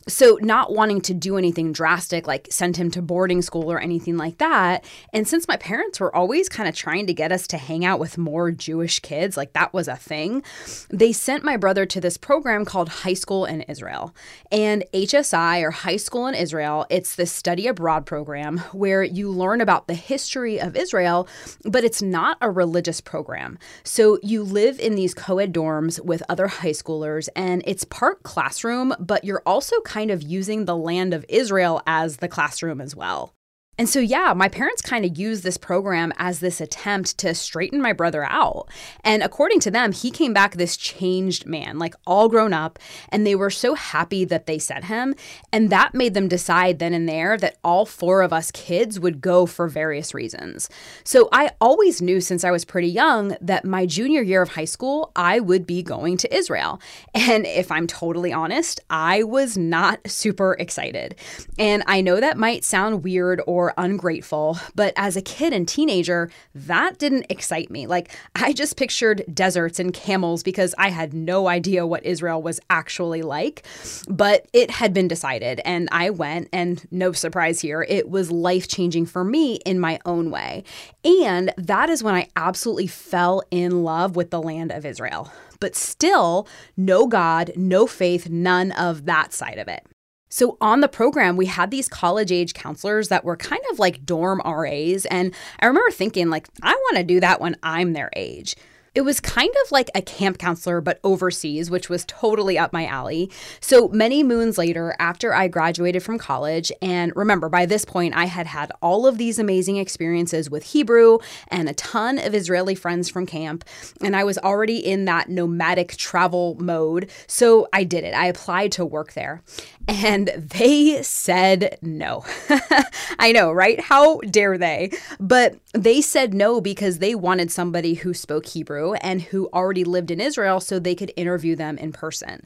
So, 0.07 0.39
not 0.41 0.73
wanting 0.73 1.01
to 1.01 1.13
do 1.13 1.37
anything 1.37 1.73
drastic 1.73 1.88
drastic, 1.89 2.27
like 2.27 2.47
send 2.51 2.77
him 2.77 2.91
to 2.91 3.01
boarding 3.01 3.41
school 3.41 3.71
or 3.71 3.79
anything 3.79 4.15
like 4.15 4.37
that. 4.37 4.85
And 5.11 5.27
since 5.27 5.47
my 5.47 5.57
parents 5.57 5.99
were 5.99 6.15
always 6.15 6.47
kind 6.47 6.69
of 6.69 6.75
trying 6.75 7.07
to 7.07 7.13
get 7.15 7.31
us 7.31 7.47
to 7.47 7.57
hang 7.57 7.83
out 7.83 7.99
with 7.99 8.15
more 8.15 8.51
Jewish 8.51 8.99
kids, 8.99 9.35
like 9.35 9.53
that 9.53 9.73
was 9.73 9.87
a 9.87 9.95
thing, 9.95 10.43
they 10.91 11.11
sent 11.11 11.43
my 11.43 11.57
brother 11.57 11.87
to 11.87 11.99
this 11.99 12.15
program 12.15 12.63
called 12.63 12.89
High 12.89 13.15
School 13.15 13.45
in 13.45 13.61
Israel. 13.63 14.13
And 14.51 14.83
HSI 14.93 15.63
or 15.63 15.71
High 15.71 15.97
School 15.97 16.27
in 16.27 16.35
Israel, 16.35 16.85
it's 16.91 17.15
this 17.15 17.31
study 17.31 17.65
abroad 17.65 18.05
program 18.05 18.59
where 18.71 19.03
you 19.03 19.31
learn 19.31 19.59
about 19.59 19.87
the 19.87 19.95
history 19.95 20.61
of 20.61 20.75
Israel, 20.75 21.27
but 21.65 21.83
it's 21.83 22.03
not 22.03 22.37
a 22.39 22.51
religious 22.51 23.01
program. 23.01 23.57
So 23.83 24.19
you 24.21 24.43
live 24.43 24.79
in 24.79 24.93
these 24.93 25.15
co 25.15 25.39
ed 25.39 25.53
dorms 25.53 25.99
with 26.05 26.21
other 26.29 26.47
high 26.47 26.69
schoolers, 26.69 27.29
and 27.35 27.63
it's 27.65 27.83
part 27.83 28.21
classroom, 28.21 28.93
but 28.99 29.23
you're 29.23 29.41
also 29.43 29.81
kind 29.81 30.11
of 30.11 30.21
using 30.21 30.65
the 30.65 30.77
land 30.77 31.15
of 31.15 31.25
Israel 31.29 31.78
as 31.87 32.17
the 32.17 32.27
classroom 32.27 32.81
as 32.81 32.95
well. 32.95 33.33
And 33.79 33.87
so, 33.87 34.01
yeah, 34.01 34.33
my 34.35 34.49
parents 34.49 34.81
kind 34.81 35.05
of 35.05 35.17
used 35.17 35.41
this 35.41 35.57
program 35.57 36.11
as 36.17 36.41
this 36.41 36.59
attempt 36.59 37.17
to 37.19 37.33
straighten 37.33 37.81
my 37.81 37.93
brother 37.93 38.25
out. 38.25 38.67
And 39.05 39.23
according 39.23 39.61
to 39.61 39.71
them, 39.71 39.93
he 39.93 40.11
came 40.11 40.33
back 40.33 40.55
this 40.55 40.75
changed 40.75 41.45
man, 41.45 41.79
like 41.79 41.95
all 42.05 42.27
grown 42.27 42.51
up. 42.51 42.77
And 43.07 43.25
they 43.25 43.35
were 43.35 43.49
so 43.49 43.75
happy 43.75 44.25
that 44.25 44.47
they 44.47 44.59
sent 44.59 44.83
him. 44.83 45.15
And 45.53 45.69
that 45.69 45.95
made 45.95 46.13
them 46.13 46.27
decide 46.27 46.79
then 46.79 46.93
and 46.93 47.07
there 47.07 47.37
that 47.37 47.55
all 47.63 47.85
four 47.85 48.21
of 48.21 48.33
us 48.33 48.51
kids 48.51 48.99
would 48.99 49.21
go 49.21 49.45
for 49.45 49.69
various 49.69 50.13
reasons. 50.13 50.69
So 51.05 51.29
I 51.31 51.51
always 51.61 52.01
knew 52.01 52.19
since 52.19 52.43
I 52.43 52.51
was 52.51 52.65
pretty 52.65 52.89
young 52.89 53.37
that 53.39 53.63
my 53.63 53.85
junior 53.85 54.21
year 54.21 54.41
of 54.41 54.49
high 54.49 54.65
school, 54.65 55.13
I 55.15 55.39
would 55.39 55.65
be 55.65 55.83
going 55.83 56.17
to 56.17 56.35
Israel. 56.35 56.81
And 57.15 57.45
if 57.45 57.71
I'm 57.71 57.87
totally 57.87 58.33
honest, 58.33 58.81
I 58.89 59.23
was 59.23 59.57
not 59.57 60.01
super 60.05 60.57
excited. 60.59 61.15
And 61.57 61.81
I 61.87 62.01
know 62.01 62.19
that 62.19 62.37
might 62.37 62.65
sound 62.65 63.05
weird 63.05 63.41
or 63.47 63.68
ungrateful. 63.77 64.57
But 64.75 64.93
as 64.95 65.15
a 65.15 65.21
kid 65.21 65.53
and 65.53 65.67
teenager, 65.67 66.29
that 66.53 66.97
didn't 66.97 67.25
excite 67.29 67.69
me. 67.69 67.87
Like, 67.87 68.11
I 68.35 68.53
just 68.53 68.77
pictured 68.77 69.23
deserts 69.33 69.79
and 69.79 69.93
camels 69.93 70.43
because 70.43 70.75
I 70.77 70.89
had 70.89 71.13
no 71.13 71.47
idea 71.47 71.87
what 71.87 72.05
Israel 72.05 72.41
was 72.41 72.59
actually 72.69 73.21
like. 73.21 73.65
But 74.07 74.47
it 74.53 74.71
had 74.71 74.93
been 74.93 75.07
decided, 75.07 75.61
and 75.65 75.89
I 75.91 76.09
went, 76.09 76.49
and 76.53 76.85
no 76.91 77.11
surprise 77.11 77.59
here, 77.61 77.85
it 77.87 78.09
was 78.09 78.31
life 78.31 78.67
changing 78.67 79.05
for 79.05 79.23
me 79.23 79.55
in 79.65 79.79
my 79.79 79.99
own 80.05 80.31
way. 80.31 80.63
And 81.03 81.53
that 81.57 81.89
is 81.89 82.03
when 82.03 82.15
I 82.15 82.27
absolutely 82.35 82.87
fell 82.87 83.41
in 83.51 83.83
love 83.83 84.15
with 84.15 84.31
the 84.31 84.41
land 84.41 84.71
of 84.71 84.85
Israel. 84.85 85.31
But 85.59 85.75
still, 85.75 86.47
no 86.77 87.07
God, 87.07 87.51
no 87.55 87.85
faith, 87.85 88.29
none 88.29 88.71
of 88.71 89.05
that 89.05 89.33
side 89.33 89.57
of 89.57 89.67
it. 89.67 89.85
So, 90.29 90.57
on 90.61 90.81
the 90.81 90.87
program, 90.87 91.37
we 91.37 91.47
had 91.47 91.71
these 91.71 91.87
college 91.87 92.31
age 92.31 92.53
counselors 92.53 93.09
that 93.09 93.25
were 93.25 93.35
kind 93.35 93.61
of 93.71 93.79
like 93.79 94.05
dorm 94.05 94.41
RAs. 94.45 95.05
And 95.07 95.33
I 95.59 95.65
remember 95.65 95.91
thinking, 95.91 96.29
like, 96.29 96.47
I 96.61 96.73
want 96.73 96.97
to 96.97 97.03
do 97.03 97.19
that 97.19 97.41
when 97.41 97.55
I'm 97.63 97.93
their 97.93 98.11
age. 98.15 98.55
It 98.95 99.01
was 99.01 99.19
kind 99.19 99.53
of 99.65 99.71
like 99.71 99.91
a 99.93 100.01
camp 100.01 100.37
counselor, 100.37 100.81
but 100.81 100.99
overseas, 101.03 101.69
which 101.69 101.89
was 101.89 102.05
totally 102.05 102.57
up 102.57 102.73
my 102.73 102.85
alley. 102.85 103.31
So 103.59 103.87
many 103.89 104.23
moons 104.23 104.57
later, 104.57 104.95
after 104.99 105.33
I 105.33 105.47
graduated 105.47 106.01
from 106.01 106.17
college, 106.17 106.71
and 106.81 107.15
remember, 107.15 107.49
by 107.49 107.65
this 107.65 107.85
point, 107.85 108.15
I 108.15 108.25
had 108.25 108.47
had 108.47 108.71
all 108.81 109.05
of 109.05 109.17
these 109.17 109.37
amazing 109.37 109.77
experiences 109.77 110.49
with 110.49 110.63
Hebrew 110.63 111.19
and 111.49 111.69
a 111.69 111.73
ton 111.73 112.17
of 112.17 112.33
Israeli 112.33 112.75
friends 112.75 113.09
from 113.09 113.25
camp, 113.25 113.63
and 114.01 114.15
I 114.15 114.23
was 114.23 114.37
already 114.39 114.77
in 114.77 115.05
that 115.05 115.29
nomadic 115.29 115.95
travel 115.95 116.55
mode. 116.59 117.09
So 117.27 117.67
I 117.71 117.83
did 117.83 118.03
it. 118.03 118.13
I 118.13 118.25
applied 118.25 118.71
to 118.73 118.85
work 118.85 119.13
there, 119.13 119.43
and 119.87 120.29
they 120.35 121.03
said 121.03 121.77
no. 121.81 122.25
I 123.19 123.31
know, 123.31 123.51
right? 123.51 123.79
How 123.79 124.19
dare 124.21 124.57
they? 124.57 124.91
But 125.19 125.59
they 125.73 126.01
said 126.01 126.33
no 126.33 126.59
because 126.59 126.97
they 126.97 127.13
wanted 127.13 127.51
somebody 127.51 127.93
who 127.95 128.13
spoke 128.13 128.47
Hebrew 128.47 128.78
and 129.01 129.21
who 129.21 129.49
already 129.53 129.83
lived 129.83 130.11
in 130.11 130.19
Israel 130.19 130.59
so 130.59 130.79
they 130.79 130.95
could 130.95 131.11
interview 131.15 131.55
them 131.55 131.77
in 131.77 131.91
person. 131.91 132.45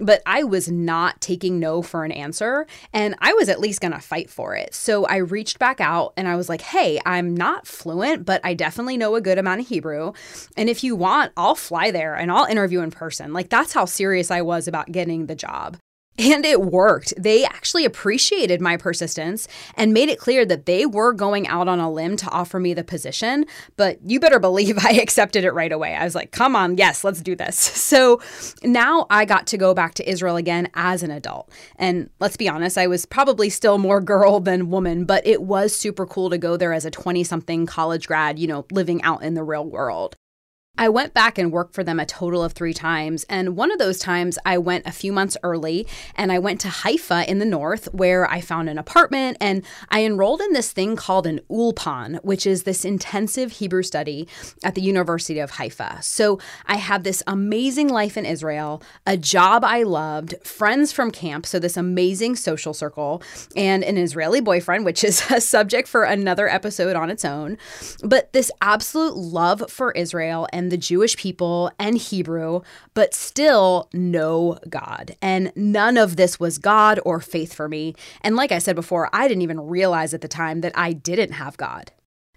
But 0.00 0.22
I 0.26 0.42
was 0.42 0.70
not 0.70 1.20
taking 1.20 1.58
no 1.60 1.82
for 1.82 2.04
an 2.04 2.12
answer, 2.12 2.66
and 2.92 3.14
I 3.20 3.32
was 3.34 3.48
at 3.48 3.60
least 3.60 3.80
going 3.80 3.92
to 3.92 4.00
fight 4.00 4.30
for 4.30 4.54
it. 4.56 4.74
So 4.74 5.04
I 5.06 5.16
reached 5.16 5.58
back 5.58 5.80
out 5.80 6.12
and 6.16 6.28
I 6.28 6.36
was 6.36 6.48
like, 6.48 6.62
hey, 6.62 7.00
I'm 7.04 7.34
not 7.34 7.66
fluent, 7.66 8.24
but 8.24 8.40
I 8.44 8.54
definitely 8.54 8.96
know 8.96 9.14
a 9.14 9.20
good 9.20 9.38
amount 9.38 9.60
of 9.60 9.68
Hebrew. 9.68 10.12
And 10.56 10.68
if 10.68 10.82
you 10.84 10.96
want, 10.96 11.32
I'll 11.36 11.54
fly 11.54 11.90
there 11.90 12.14
and 12.14 12.30
I'll 12.30 12.44
interview 12.44 12.80
in 12.80 12.90
person. 12.90 13.32
Like, 13.32 13.48
that's 13.48 13.72
how 13.72 13.84
serious 13.84 14.30
I 14.30 14.42
was 14.42 14.68
about 14.68 14.92
getting 14.92 15.26
the 15.26 15.34
job. 15.34 15.76
And 16.16 16.46
it 16.46 16.62
worked. 16.62 17.12
They 17.18 17.44
actually 17.44 17.84
appreciated 17.84 18.60
my 18.60 18.76
persistence 18.76 19.48
and 19.76 19.92
made 19.92 20.08
it 20.08 20.20
clear 20.20 20.44
that 20.46 20.66
they 20.66 20.86
were 20.86 21.12
going 21.12 21.48
out 21.48 21.66
on 21.66 21.80
a 21.80 21.90
limb 21.90 22.16
to 22.18 22.30
offer 22.30 22.60
me 22.60 22.72
the 22.72 22.84
position. 22.84 23.46
But 23.76 23.98
you 24.08 24.20
better 24.20 24.38
believe 24.38 24.78
I 24.84 24.92
accepted 24.92 25.44
it 25.44 25.52
right 25.52 25.72
away. 25.72 25.96
I 25.96 26.04
was 26.04 26.14
like, 26.14 26.30
come 26.30 26.54
on, 26.54 26.76
yes, 26.76 27.04
let's 27.04 27.20
do 27.20 27.36
this. 27.36 27.84
So 27.94 28.20
now 28.64 29.06
I 29.08 29.24
got 29.24 29.46
to 29.48 29.58
go 29.58 29.72
back 29.72 29.94
to 29.94 30.08
Israel 30.08 30.36
again 30.36 30.68
as 30.74 31.04
an 31.04 31.12
adult. 31.12 31.50
And 31.76 32.10
let's 32.18 32.36
be 32.36 32.48
honest, 32.48 32.76
I 32.76 32.88
was 32.88 33.06
probably 33.06 33.50
still 33.50 33.78
more 33.78 34.00
girl 34.14 34.40
than 34.40 34.70
woman, 34.70 35.04
but 35.04 35.24
it 35.26 35.42
was 35.42 35.74
super 35.74 36.06
cool 36.06 36.30
to 36.30 36.38
go 36.38 36.56
there 36.56 36.72
as 36.72 36.84
a 36.84 36.90
20 36.90 37.22
something 37.22 37.66
college 37.66 38.08
grad, 38.08 38.38
you 38.38 38.48
know, 38.48 38.66
living 38.72 39.00
out 39.02 39.22
in 39.22 39.34
the 39.34 39.44
real 39.44 39.64
world. 39.64 40.16
I 40.76 40.88
went 40.88 41.14
back 41.14 41.38
and 41.38 41.52
worked 41.52 41.72
for 41.72 41.84
them 41.84 42.00
a 42.00 42.06
total 42.06 42.42
of 42.42 42.52
three 42.52 42.74
times. 42.74 43.24
And 43.28 43.56
one 43.56 43.70
of 43.70 43.78
those 43.78 44.00
times 44.00 44.38
I 44.44 44.58
went 44.58 44.86
a 44.86 44.92
few 44.92 45.12
months 45.12 45.36
early 45.44 45.86
and 46.16 46.32
I 46.32 46.40
went 46.40 46.60
to 46.62 46.68
Haifa 46.68 47.30
in 47.30 47.38
the 47.38 47.44
north 47.44 47.88
where 47.94 48.28
I 48.28 48.40
found 48.40 48.68
an 48.68 48.76
apartment 48.76 49.36
and 49.40 49.64
I 49.90 50.04
enrolled 50.04 50.40
in 50.40 50.52
this 50.52 50.72
thing 50.72 50.96
called 50.96 51.28
an 51.28 51.40
Ulpan, 51.48 52.18
which 52.24 52.44
is 52.44 52.64
this 52.64 52.84
intensive 52.84 53.52
Hebrew 53.52 53.84
study 53.84 54.26
at 54.64 54.74
the 54.74 54.82
University 54.82 55.38
of 55.38 55.52
Haifa. 55.52 56.02
So 56.02 56.40
I 56.66 56.76
had 56.76 57.04
this 57.04 57.22
amazing 57.28 57.88
life 57.88 58.16
in 58.16 58.26
Israel, 58.26 58.82
a 59.06 59.16
job 59.16 59.64
I 59.64 59.84
loved, 59.84 60.34
friends 60.44 60.90
from 60.90 61.12
camp, 61.12 61.46
so 61.46 61.60
this 61.60 61.76
amazing 61.76 62.34
social 62.34 62.74
circle, 62.74 63.22
and 63.54 63.84
an 63.84 63.96
Israeli 63.96 64.40
boyfriend, 64.40 64.84
which 64.84 65.04
is 65.04 65.22
a 65.30 65.40
subject 65.40 65.86
for 65.86 66.02
another 66.02 66.48
episode 66.48 66.96
on 66.96 67.10
its 67.10 67.24
own. 67.24 67.58
But 68.02 68.32
this 68.32 68.50
absolute 68.60 69.16
love 69.16 69.70
for 69.70 69.92
Israel 69.92 70.48
and 70.52 70.63
and 70.64 70.72
the 70.72 70.76
Jewish 70.78 71.16
people 71.16 71.70
and 71.78 71.96
Hebrew, 71.96 72.62
but 72.94 73.14
still 73.14 73.88
no 73.92 74.58
God. 74.68 75.14
And 75.20 75.52
none 75.54 75.96
of 75.96 76.16
this 76.16 76.40
was 76.40 76.58
God 76.58 76.98
or 77.04 77.20
faith 77.20 77.52
for 77.52 77.68
me. 77.68 77.94
And 78.22 78.34
like 78.34 78.50
I 78.50 78.58
said 78.58 78.74
before, 78.74 79.10
I 79.12 79.28
didn't 79.28 79.42
even 79.42 79.60
realize 79.60 80.14
at 80.14 80.22
the 80.22 80.28
time 80.28 80.62
that 80.62 80.72
I 80.74 80.92
didn't 80.92 81.32
have 81.32 81.56
God. 81.56 81.92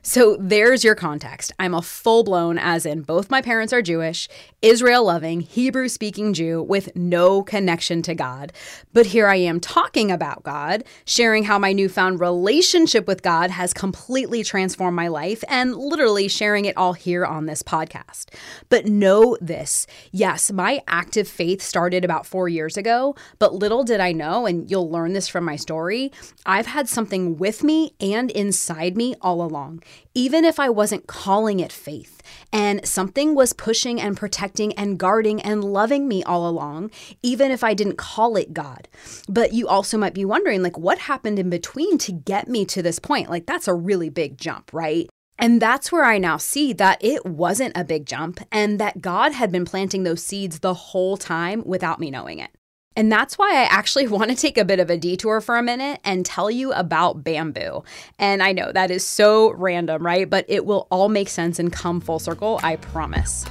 So 0.07 0.37
there's 0.39 0.85
your 0.85 0.95
context. 0.95 1.51
I'm 1.59 1.73
a 1.73 1.81
full 1.81 2.23
blown, 2.23 2.57
as 2.57 2.85
in 2.85 3.01
both 3.01 3.29
my 3.29 3.41
parents 3.41 3.73
are 3.73 3.81
Jewish, 3.81 4.29
Israel 4.61 5.03
loving, 5.03 5.41
Hebrew 5.41 5.89
speaking 5.89 6.31
Jew 6.31 6.63
with 6.63 6.95
no 6.95 7.43
connection 7.43 8.01
to 8.03 8.15
God. 8.15 8.53
But 8.93 9.07
here 9.07 9.27
I 9.27 9.35
am 9.35 9.59
talking 9.59 10.09
about 10.09 10.43
God, 10.43 10.85
sharing 11.03 11.43
how 11.43 11.59
my 11.59 11.73
newfound 11.73 12.21
relationship 12.21 13.05
with 13.05 13.21
God 13.21 13.51
has 13.51 13.73
completely 13.73 14.45
transformed 14.45 14.95
my 14.95 15.09
life, 15.09 15.43
and 15.49 15.75
literally 15.75 16.29
sharing 16.29 16.63
it 16.63 16.77
all 16.77 16.93
here 16.93 17.25
on 17.25 17.45
this 17.45 17.61
podcast. 17.61 18.27
But 18.69 18.85
know 18.85 19.35
this 19.41 19.87
yes, 20.13 20.53
my 20.53 20.81
active 20.87 21.27
faith 21.27 21.61
started 21.61 22.05
about 22.05 22.25
four 22.25 22.47
years 22.47 22.77
ago, 22.77 23.17
but 23.39 23.55
little 23.55 23.83
did 23.83 23.99
I 23.99 24.13
know, 24.13 24.45
and 24.45 24.71
you'll 24.71 24.89
learn 24.89 25.11
this 25.11 25.27
from 25.27 25.43
my 25.43 25.57
story, 25.57 26.13
I've 26.45 26.67
had 26.67 26.87
something 26.87 27.35
with 27.35 27.61
me 27.61 27.93
and 27.99 28.31
inside 28.31 28.95
me 28.95 29.13
all 29.21 29.41
along 29.41 29.83
even 30.13 30.45
if 30.45 30.59
I 30.59 30.69
wasn't 30.69 31.07
calling 31.07 31.59
it 31.59 31.71
faith. 31.71 32.21
And 32.51 32.85
something 32.85 33.35
was 33.35 33.53
pushing 33.53 34.01
and 34.01 34.17
protecting 34.17 34.73
and 34.73 34.97
guarding 34.97 35.41
and 35.41 35.63
loving 35.63 36.07
me 36.07 36.23
all 36.23 36.47
along, 36.47 36.91
even 37.21 37.51
if 37.51 37.63
I 37.63 37.73
didn't 37.73 37.97
call 37.97 38.35
it 38.35 38.53
God. 38.53 38.87
But 39.29 39.53
you 39.53 39.67
also 39.67 39.97
might 39.97 40.13
be 40.13 40.25
wondering, 40.25 40.63
like, 40.63 40.77
what 40.77 40.99
happened 40.99 41.39
in 41.39 41.49
between 41.49 41.97
to 41.99 42.11
get 42.11 42.47
me 42.47 42.65
to 42.65 42.81
this 42.81 42.99
point? 42.99 43.29
Like, 43.29 43.45
that's 43.45 43.67
a 43.67 43.73
really 43.73 44.09
big 44.09 44.37
jump, 44.37 44.71
right? 44.73 45.09
And 45.39 45.61
that's 45.61 45.91
where 45.91 46.03
I 46.03 46.17
now 46.17 46.37
see 46.37 46.73
that 46.73 47.03
it 47.03 47.25
wasn't 47.25 47.77
a 47.77 47.83
big 47.83 48.05
jump 48.05 48.39
and 48.51 48.79
that 48.79 49.01
God 49.01 49.33
had 49.33 49.51
been 49.51 49.65
planting 49.65 50.03
those 50.03 50.23
seeds 50.23 50.59
the 50.59 50.73
whole 50.73 51.15
time 51.15 51.63
without 51.65 51.99
me 51.99 52.09
knowing 52.09 52.39
it. 52.39 52.49
And 52.97 53.11
that's 53.11 53.37
why 53.37 53.51
I 53.51 53.63
actually 53.65 54.07
want 54.17 54.31
to 54.31 54.35
take 54.35 54.57
a 54.57 54.65
bit 54.65 54.81
of 54.81 54.89
a 54.89 54.97
detour 54.97 55.39
for 55.39 55.55
a 55.55 55.63
minute 55.63 56.01
and 56.03 56.25
tell 56.25 56.51
you 56.51 56.73
about 56.73 57.23
bamboo. 57.23 57.83
And 58.19 58.43
I 58.43 58.51
know 58.51 58.71
that 58.73 58.91
is 58.91 59.05
so 59.05 59.51
random, 59.51 60.03
right? 60.05 60.29
But 60.29 60.45
it 60.49 60.65
will 60.65 60.87
all 60.91 61.07
make 61.07 61.29
sense 61.29 61.59
and 61.59 61.71
come 61.71 62.01
full 62.01 62.19
circle, 62.19 62.59
I 62.63 62.75
promise. 62.77 63.45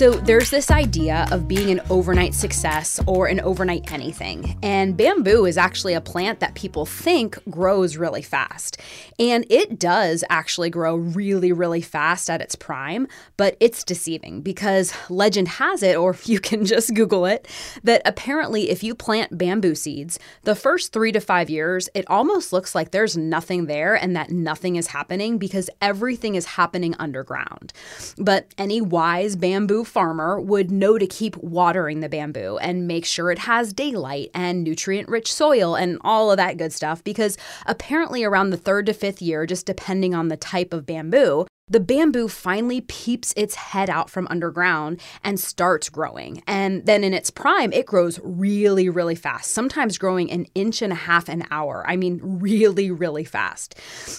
So 0.00 0.12
there's 0.12 0.48
this 0.48 0.70
idea 0.70 1.26
of 1.30 1.46
being 1.46 1.70
an 1.70 1.82
overnight 1.90 2.32
success 2.32 2.98
or 3.06 3.26
an 3.26 3.38
overnight 3.40 3.92
anything. 3.92 4.58
And 4.62 4.96
bamboo 4.96 5.44
is 5.44 5.58
actually 5.58 5.92
a 5.92 6.00
plant 6.00 6.40
that 6.40 6.54
people 6.54 6.86
think 6.86 7.38
grows 7.50 7.98
really 7.98 8.22
fast. 8.22 8.80
And 9.18 9.44
it 9.50 9.78
does 9.78 10.24
actually 10.30 10.70
grow 10.70 10.96
really, 10.96 11.52
really 11.52 11.82
fast 11.82 12.30
at 12.30 12.40
its 12.40 12.54
prime, 12.54 13.08
but 13.36 13.58
it's 13.60 13.84
deceiving 13.84 14.40
because 14.40 14.94
legend 15.10 15.48
has 15.48 15.82
it, 15.82 15.98
or 15.98 16.16
you 16.24 16.40
can 16.40 16.64
just 16.64 16.94
Google 16.94 17.26
it, 17.26 17.46
that 17.82 18.00
apparently 18.06 18.70
if 18.70 18.82
you 18.82 18.94
plant 18.94 19.36
bamboo 19.36 19.74
seeds, 19.74 20.18
the 20.44 20.54
first 20.54 20.94
three 20.94 21.12
to 21.12 21.20
five 21.20 21.50
years, 21.50 21.90
it 21.94 22.08
almost 22.08 22.54
looks 22.54 22.74
like 22.74 22.92
there's 22.92 23.18
nothing 23.18 23.66
there 23.66 23.96
and 23.96 24.16
that 24.16 24.30
nothing 24.30 24.76
is 24.76 24.86
happening 24.86 25.36
because 25.36 25.68
everything 25.82 26.36
is 26.36 26.46
happening 26.46 26.94
underground. 26.98 27.74
But 28.16 28.54
any 28.56 28.80
wise 28.80 29.36
bamboo 29.36 29.84
farmer 29.90 30.40
would 30.40 30.70
know 30.70 30.96
to 30.96 31.06
keep 31.06 31.36
watering 31.38 32.00
the 32.00 32.08
bamboo 32.08 32.56
and 32.58 32.86
make 32.86 33.04
sure 33.04 33.30
it 33.30 33.40
has 33.40 33.72
daylight 33.72 34.30
and 34.32 34.64
nutrient 34.64 35.08
rich 35.08 35.32
soil 35.32 35.74
and 35.74 35.98
all 36.02 36.30
of 36.30 36.36
that 36.36 36.56
good 36.56 36.72
stuff 36.72 37.02
because 37.04 37.36
apparently 37.66 38.24
around 38.24 38.50
the 38.50 38.56
third 38.56 38.86
to 38.86 38.94
fifth 38.94 39.20
year, 39.20 39.44
just 39.46 39.66
depending 39.66 40.14
on 40.14 40.28
the 40.28 40.36
type 40.36 40.72
of 40.72 40.86
bamboo, 40.86 41.46
the 41.70 41.80
bamboo 41.80 42.28
finally 42.28 42.82
peeps 42.82 43.32
its 43.36 43.54
head 43.54 43.88
out 43.88 44.10
from 44.10 44.26
underground 44.28 45.00
and 45.24 45.38
starts 45.38 45.88
growing. 45.88 46.42
And 46.46 46.84
then 46.84 47.04
in 47.04 47.14
its 47.14 47.30
prime, 47.30 47.72
it 47.72 47.86
grows 47.86 48.20
really, 48.22 48.88
really 48.88 49.14
fast, 49.14 49.52
sometimes 49.52 49.96
growing 49.96 50.30
an 50.30 50.46
inch 50.54 50.82
and 50.82 50.92
a 50.92 50.96
half 50.96 51.28
an 51.28 51.44
hour. 51.50 51.84
I 51.86 51.96
mean, 51.96 52.20
really, 52.22 52.90
really 52.90 53.24
fast. 53.24 53.78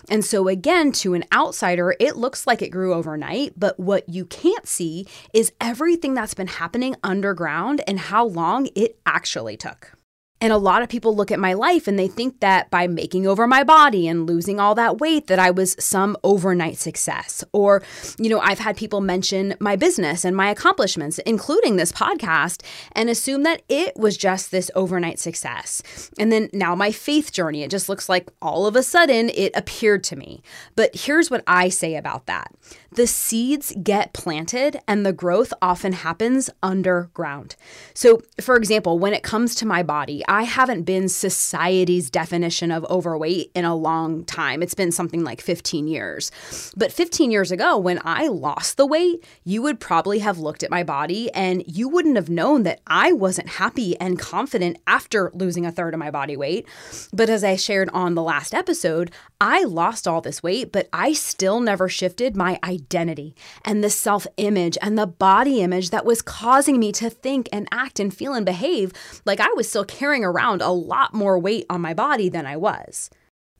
And 0.09 0.23
so, 0.23 0.47
again, 0.47 0.91
to 0.93 1.13
an 1.13 1.25
outsider, 1.33 1.95
it 1.99 2.15
looks 2.15 2.47
like 2.47 2.61
it 2.61 2.69
grew 2.69 2.93
overnight, 2.93 3.59
but 3.59 3.79
what 3.79 4.07
you 4.07 4.25
can't 4.25 4.67
see 4.67 5.05
is 5.33 5.51
everything 5.59 6.13
that's 6.13 6.33
been 6.33 6.47
happening 6.47 6.95
underground 7.03 7.81
and 7.85 7.99
how 7.99 8.25
long 8.25 8.69
it 8.75 8.97
actually 9.05 9.57
took. 9.57 9.93
And 10.41 10.51
a 10.51 10.57
lot 10.57 10.81
of 10.81 10.89
people 10.89 11.15
look 11.15 11.31
at 11.31 11.39
my 11.39 11.53
life 11.53 11.87
and 11.87 11.97
they 11.97 12.07
think 12.07 12.39
that 12.39 12.71
by 12.71 12.87
making 12.87 13.27
over 13.27 13.45
my 13.45 13.63
body 13.63 14.07
and 14.07 14.27
losing 14.27 14.59
all 14.59 14.73
that 14.75 14.97
weight 14.97 15.27
that 15.27 15.37
I 15.37 15.51
was 15.51 15.75
some 15.79 16.17
overnight 16.23 16.77
success. 16.77 17.43
Or, 17.53 17.83
you 18.17 18.29
know, 18.29 18.39
I've 18.39 18.59
had 18.59 18.75
people 18.75 19.01
mention 19.01 19.55
my 19.59 19.75
business 19.75 20.25
and 20.25 20.35
my 20.35 20.49
accomplishments, 20.49 21.19
including 21.19 21.75
this 21.75 21.91
podcast, 21.91 22.63
and 22.93 23.09
assume 23.09 23.43
that 23.43 23.61
it 23.69 23.95
was 23.95 24.17
just 24.17 24.49
this 24.49 24.71
overnight 24.73 25.19
success. 25.19 26.09
And 26.17 26.31
then 26.31 26.49
now 26.53 26.73
my 26.73 26.91
faith 26.91 27.31
journey, 27.31 27.61
it 27.61 27.69
just 27.69 27.87
looks 27.87 28.09
like 28.09 28.29
all 28.41 28.65
of 28.65 28.75
a 28.75 28.83
sudden 28.83 29.29
it 29.29 29.51
appeared 29.55 30.03
to 30.05 30.15
me. 30.15 30.41
But 30.75 30.95
here's 30.95 31.29
what 31.29 31.43
I 31.45 31.69
say 31.69 31.95
about 31.95 32.25
that 32.25 32.51
the 32.93 33.07
seeds 33.07 33.73
get 33.81 34.11
planted 34.11 34.79
and 34.87 35.05
the 35.05 35.13
growth 35.13 35.53
often 35.61 35.93
happens 35.93 36.49
underground. 36.61 37.55
So, 37.93 38.21
for 38.41 38.57
example, 38.57 38.99
when 38.99 39.13
it 39.13 39.23
comes 39.23 39.55
to 39.55 39.65
my 39.65 39.81
body, 39.81 40.23
I 40.31 40.43
haven't 40.43 40.83
been 40.83 41.09
society's 41.09 42.09
definition 42.09 42.71
of 42.71 42.85
overweight 42.85 43.51
in 43.53 43.65
a 43.65 43.75
long 43.75 44.23
time. 44.23 44.63
It's 44.63 44.73
been 44.73 44.93
something 44.93 45.25
like 45.25 45.41
15 45.41 45.89
years. 45.89 46.31
But 46.77 46.93
15 46.93 47.31
years 47.31 47.51
ago, 47.51 47.77
when 47.77 47.99
I 48.05 48.29
lost 48.29 48.77
the 48.77 48.85
weight, 48.85 49.25
you 49.43 49.61
would 49.61 49.81
probably 49.81 50.19
have 50.19 50.39
looked 50.39 50.63
at 50.63 50.71
my 50.71 50.83
body 50.83 51.29
and 51.33 51.65
you 51.67 51.89
wouldn't 51.89 52.15
have 52.15 52.29
known 52.29 52.63
that 52.63 52.79
I 52.87 53.11
wasn't 53.11 53.49
happy 53.49 53.99
and 53.99 54.17
confident 54.17 54.77
after 54.87 55.31
losing 55.33 55.65
a 55.65 55.71
third 55.71 55.93
of 55.93 55.99
my 55.99 56.09
body 56.09 56.37
weight. 56.37 56.65
But 57.11 57.29
as 57.29 57.43
I 57.43 57.57
shared 57.57 57.89
on 57.89 58.15
the 58.15 58.23
last 58.23 58.53
episode, 58.53 59.11
I 59.41 59.65
lost 59.65 60.07
all 60.07 60.21
this 60.21 60.41
weight, 60.41 60.71
but 60.71 60.87
I 60.93 61.11
still 61.11 61.59
never 61.59 61.89
shifted 61.89 62.37
my 62.37 62.57
identity 62.63 63.35
and 63.65 63.83
the 63.83 63.89
self 63.89 64.25
image 64.37 64.77
and 64.81 64.97
the 64.97 65.07
body 65.07 65.59
image 65.59 65.89
that 65.89 66.05
was 66.05 66.21
causing 66.21 66.79
me 66.79 66.93
to 66.93 67.09
think 67.09 67.49
and 67.51 67.67
act 67.69 67.99
and 67.99 68.13
feel 68.13 68.33
and 68.33 68.45
behave 68.45 68.93
like 69.25 69.41
I 69.41 69.51
was 69.57 69.67
still 69.67 69.83
carrying 70.21 70.23
around 70.23 70.61
a 70.61 70.71
lot 70.71 71.13
more 71.13 71.39
weight 71.39 71.65
on 71.69 71.81
my 71.81 71.93
body 71.93 72.29
than 72.29 72.45
I 72.45 72.57
was. 72.57 73.09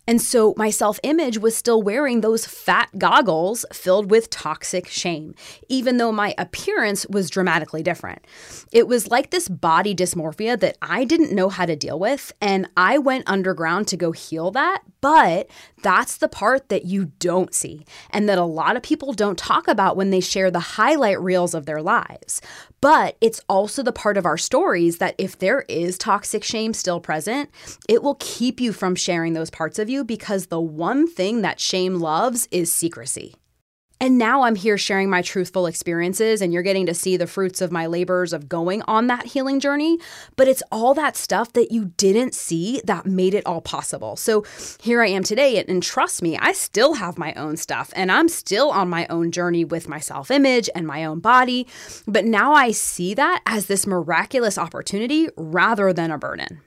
And 0.07 0.19
so 0.19 0.55
my 0.57 0.71
self 0.71 0.99
image 1.03 1.37
was 1.37 1.55
still 1.55 1.81
wearing 1.81 2.21
those 2.21 2.45
fat 2.45 2.89
goggles 2.97 3.65
filled 3.71 4.09
with 4.09 4.31
toxic 4.31 4.87
shame, 4.87 5.35
even 5.69 5.97
though 5.97 6.11
my 6.11 6.33
appearance 6.39 7.05
was 7.07 7.29
dramatically 7.29 7.83
different. 7.83 8.25
It 8.71 8.87
was 8.87 9.11
like 9.11 9.29
this 9.29 9.47
body 9.47 9.93
dysmorphia 9.93 10.59
that 10.59 10.77
I 10.81 11.05
didn't 11.05 11.35
know 11.35 11.49
how 11.49 11.67
to 11.67 11.75
deal 11.75 11.99
with. 11.99 12.33
And 12.41 12.67
I 12.75 12.97
went 12.97 13.29
underground 13.29 13.87
to 13.89 13.97
go 13.97 14.11
heal 14.11 14.49
that. 14.51 14.81
But 15.01 15.49
that's 15.83 16.17
the 16.17 16.27
part 16.27 16.69
that 16.69 16.85
you 16.85 17.05
don't 17.19 17.53
see 17.53 17.85
and 18.09 18.27
that 18.27 18.37
a 18.37 18.43
lot 18.43 18.75
of 18.75 18.83
people 18.83 19.13
don't 19.13 19.37
talk 19.37 19.67
about 19.67 19.95
when 19.95 20.09
they 20.09 20.19
share 20.19 20.51
the 20.51 20.59
highlight 20.59 21.21
reels 21.21 21.53
of 21.53 21.65
their 21.65 21.81
lives. 21.81 22.41
But 22.81 23.15
it's 23.21 23.41
also 23.47 23.83
the 23.83 23.91
part 23.91 24.17
of 24.17 24.25
our 24.25 24.37
stories 24.37 24.97
that 24.97 25.15
if 25.19 25.37
there 25.37 25.65
is 25.69 25.97
toxic 25.97 26.43
shame 26.43 26.73
still 26.73 26.99
present, 26.99 27.51
it 27.87 28.01
will 28.01 28.17
keep 28.19 28.59
you 28.59 28.73
from 28.73 28.95
sharing 28.95 29.33
those 29.33 29.51
parts 29.51 29.77
of 29.77 29.89
you 29.89 30.03
because 30.03 30.47
the 30.47 30.59
one 30.59 31.07
thing 31.07 31.43
that 31.43 31.59
shame 31.59 31.95
loves 31.95 32.47
is 32.51 32.73
secrecy. 32.73 33.35
And 34.01 34.17
now 34.17 34.41
I'm 34.41 34.55
here 34.55 34.79
sharing 34.79 35.11
my 35.11 35.21
truthful 35.21 35.67
experiences, 35.67 36.41
and 36.41 36.51
you're 36.51 36.63
getting 36.63 36.87
to 36.87 36.93
see 36.95 37.17
the 37.17 37.27
fruits 37.27 37.61
of 37.61 37.71
my 37.71 37.85
labors 37.85 38.33
of 38.33 38.49
going 38.49 38.81
on 38.87 39.05
that 39.07 39.27
healing 39.27 39.59
journey. 39.59 39.99
But 40.35 40.47
it's 40.47 40.63
all 40.71 40.95
that 40.95 41.15
stuff 41.15 41.53
that 41.53 41.71
you 41.71 41.85
didn't 41.97 42.33
see 42.33 42.81
that 42.85 43.05
made 43.05 43.35
it 43.35 43.45
all 43.45 43.61
possible. 43.61 44.15
So 44.15 44.43
here 44.81 45.03
I 45.03 45.07
am 45.09 45.21
today, 45.23 45.63
and 45.63 45.83
trust 45.83 46.23
me, 46.23 46.35
I 46.35 46.51
still 46.53 46.95
have 46.95 47.19
my 47.19 47.35
own 47.35 47.57
stuff, 47.57 47.93
and 47.95 48.11
I'm 48.11 48.27
still 48.27 48.71
on 48.71 48.89
my 48.89 49.05
own 49.11 49.31
journey 49.31 49.63
with 49.63 49.87
my 49.87 49.99
self 49.99 50.31
image 50.31 50.67
and 50.73 50.87
my 50.87 51.05
own 51.05 51.19
body. 51.19 51.67
But 52.07 52.25
now 52.25 52.53
I 52.53 52.71
see 52.71 53.13
that 53.13 53.43
as 53.45 53.67
this 53.67 53.85
miraculous 53.85 54.57
opportunity 54.57 55.29
rather 55.37 55.93
than 55.93 56.09
a 56.09 56.17
burden. 56.17 56.61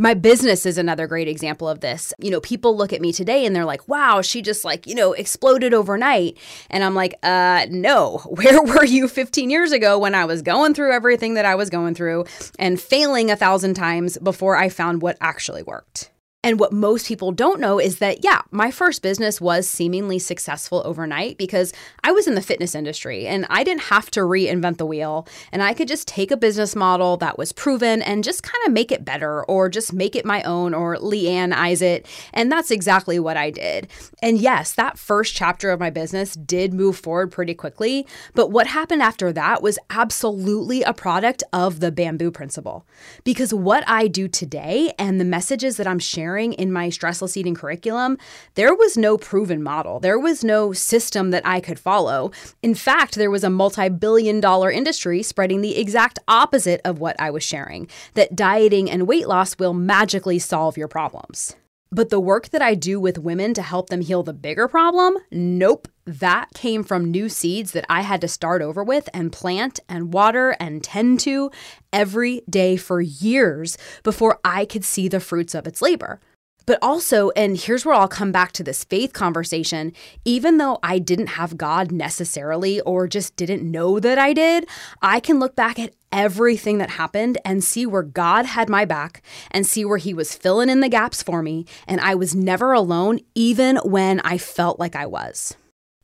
My 0.00 0.14
business 0.14 0.64
is 0.64 0.78
another 0.78 1.08
great 1.08 1.26
example 1.26 1.68
of 1.68 1.80
this. 1.80 2.14
You 2.20 2.30
know, 2.30 2.40
people 2.40 2.76
look 2.76 2.92
at 2.92 3.00
me 3.00 3.12
today 3.12 3.44
and 3.44 3.54
they're 3.54 3.64
like, 3.64 3.88
wow, 3.88 4.22
she 4.22 4.42
just 4.42 4.64
like, 4.64 4.86
you 4.86 4.94
know, 4.94 5.12
exploded 5.12 5.74
overnight. 5.74 6.38
And 6.70 6.84
I'm 6.84 6.94
like, 6.94 7.16
uh, 7.24 7.66
no, 7.68 8.18
where 8.26 8.62
were 8.62 8.84
you 8.84 9.08
15 9.08 9.50
years 9.50 9.72
ago 9.72 9.98
when 9.98 10.14
I 10.14 10.24
was 10.24 10.40
going 10.40 10.72
through 10.72 10.92
everything 10.92 11.34
that 11.34 11.44
I 11.44 11.56
was 11.56 11.68
going 11.68 11.96
through 11.96 12.26
and 12.60 12.80
failing 12.80 13.32
a 13.32 13.36
thousand 13.36 13.74
times 13.74 14.16
before 14.18 14.54
I 14.54 14.68
found 14.68 15.02
what 15.02 15.18
actually 15.20 15.64
worked? 15.64 16.12
And 16.48 16.58
what 16.58 16.72
most 16.72 17.06
people 17.06 17.30
don't 17.30 17.60
know 17.60 17.78
is 17.78 17.98
that, 17.98 18.24
yeah, 18.24 18.40
my 18.50 18.70
first 18.70 19.02
business 19.02 19.38
was 19.38 19.68
seemingly 19.68 20.18
successful 20.18 20.80
overnight 20.86 21.36
because 21.36 21.74
I 22.02 22.10
was 22.10 22.26
in 22.26 22.36
the 22.36 22.40
fitness 22.40 22.74
industry 22.74 23.26
and 23.26 23.44
I 23.50 23.62
didn't 23.62 23.82
have 23.82 24.10
to 24.12 24.20
reinvent 24.20 24.78
the 24.78 24.86
wheel. 24.86 25.28
And 25.52 25.62
I 25.62 25.74
could 25.74 25.88
just 25.88 26.08
take 26.08 26.30
a 26.30 26.38
business 26.38 26.74
model 26.74 27.18
that 27.18 27.36
was 27.36 27.52
proven 27.52 28.00
and 28.00 28.24
just 28.24 28.44
kind 28.44 28.66
of 28.66 28.72
make 28.72 28.90
it 28.90 29.04
better 29.04 29.44
or 29.44 29.68
just 29.68 29.92
make 29.92 30.16
it 30.16 30.24
my 30.24 30.42
own 30.44 30.72
or 30.72 30.96
Leanne 30.96 31.52
eyes 31.52 31.82
it. 31.82 32.06
And 32.32 32.50
that's 32.50 32.70
exactly 32.70 33.20
what 33.20 33.36
I 33.36 33.50
did. 33.50 33.86
And 34.22 34.38
yes, 34.38 34.72
that 34.72 34.98
first 34.98 35.34
chapter 35.34 35.70
of 35.70 35.80
my 35.80 35.90
business 35.90 36.32
did 36.32 36.72
move 36.72 36.96
forward 36.96 37.30
pretty 37.30 37.52
quickly. 37.52 38.06
But 38.32 38.50
what 38.50 38.68
happened 38.68 39.02
after 39.02 39.34
that 39.34 39.60
was 39.60 39.78
absolutely 39.90 40.82
a 40.82 40.94
product 40.94 41.42
of 41.52 41.80
the 41.80 41.92
bamboo 41.92 42.30
principle. 42.30 42.86
Because 43.22 43.52
what 43.52 43.84
I 43.86 44.08
do 44.08 44.28
today 44.28 44.94
and 44.98 45.20
the 45.20 45.26
messages 45.26 45.76
that 45.76 45.86
I'm 45.86 45.98
sharing 45.98 46.37
in 46.38 46.72
my 46.72 46.88
stressless 46.88 47.36
eating 47.36 47.54
curriculum, 47.54 48.18
there 48.54 48.74
was 48.74 48.96
no 48.96 49.16
proven 49.18 49.62
model. 49.62 50.00
There 50.00 50.18
was 50.18 50.44
no 50.44 50.72
system 50.72 51.30
that 51.30 51.46
I 51.46 51.60
could 51.60 51.78
follow. 51.78 52.30
In 52.62 52.74
fact, 52.74 53.14
there 53.16 53.30
was 53.30 53.44
a 53.44 53.50
multi 53.50 53.88
billion 53.88 54.40
dollar 54.40 54.70
industry 54.70 55.22
spreading 55.22 55.60
the 55.60 55.78
exact 55.78 56.18
opposite 56.28 56.80
of 56.84 56.98
what 56.98 57.20
I 57.20 57.30
was 57.30 57.42
sharing 57.42 57.88
that 58.14 58.36
dieting 58.36 58.90
and 58.90 59.06
weight 59.06 59.28
loss 59.28 59.58
will 59.58 59.74
magically 59.74 60.38
solve 60.38 60.76
your 60.76 60.88
problems. 60.88 61.56
But 61.90 62.10
the 62.10 62.20
work 62.20 62.50
that 62.50 62.60
I 62.60 62.74
do 62.74 63.00
with 63.00 63.18
women 63.18 63.54
to 63.54 63.62
help 63.62 63.88
them 63.88 64.02
heal 64.02 64.22
the 64.22 64.34
bigger 64.34 64.68
problem, 64.68 65.16
nope. 65.30 65.88
That 66.04 66.48
came 66.54 66.84
from 66.84 67.10
new 67.10 67.28
seeds 67.28 67.72
that 67.72 67.84
I 67.88 68.02
had 68.02 68.20
to 68.22 68.28
start 68.28 68.62
over 68.62 68.82
with 68.82 69.08
and 69.12 69.32
plant 69.32 69.80
and 69.88 70.12
water 70.12 70.56
and 70.58 70.82
tend 70.82 71.20
to 71.20 71.50
every 71.92 72.42
day 72.48 72.76
for 72.76 73.00
years 73.00 73.76
before 74.02 74.38
I 74.44 74.64
could 74.64 74.84
see 74.84 75.08
the 75.08 75.20
fruits 75.20 75.54
of 75.54 75.66
its 75.66 75.82
labor. 75.82 76.20
But 76.68 76.80
also, 76.82 77.30
and 77.30 77.56
here's 77.56 77.86
where 77.86 77.94
I'll 77.94 78.08
come 78.08 78.30
back 78.30 78.52
to 78.52 78.62
this 78.62 78.84
faith 78.84 79.14
conversation, 79.14 79.94
even 80.26 80.58
though 80.58 80.78
I 80.82 80.98
didn't 80.98 81.28
have 81.28 81.56
God 81.56 81.90
necessarily 81.90 82.78
or 82.82 83.08
just 83.08 83.36
didn't 83.36 83.62
know 83.62 83.98
that 83.98 84.18
I 84.18 84.34
did, 84.34 84.68
I 85.00 85.18
can 85.18 85.38
look 85.38 85.56
back 85.56 85.78
at 85.78 85.94
everything 86.12 86.76
that 86.76 86.90
happened 86.90 87.38
and 87.42 87.64
see 87.64 87.86
where 87.86 88.02
God 88.02 88.44
had 88.44 88.68
my 88.68 88.84
back 88.84 89.22
and 89.50 89.66
see 89.66 89.86
where 89.86 89.96
He 89.96 90.12
was 90.12 90.34
filling 90.34 90.68
in 90.68 90.80
the 90.80 90.90
gaps 90.90 91.22
for 91.22 91.42
me. 91.42 91.64
And 91.86 92.02
I 92.02 92.14
was 92.14 92.34
never 92.34 92.74
alone, 92.74 93.20
even 93.34 93.78
when 93.78 94.20
I 94.20 94.36
felt 94.36 94.78
like 94.78 94.94
I 94.94 95.06
was. 95.06 95.56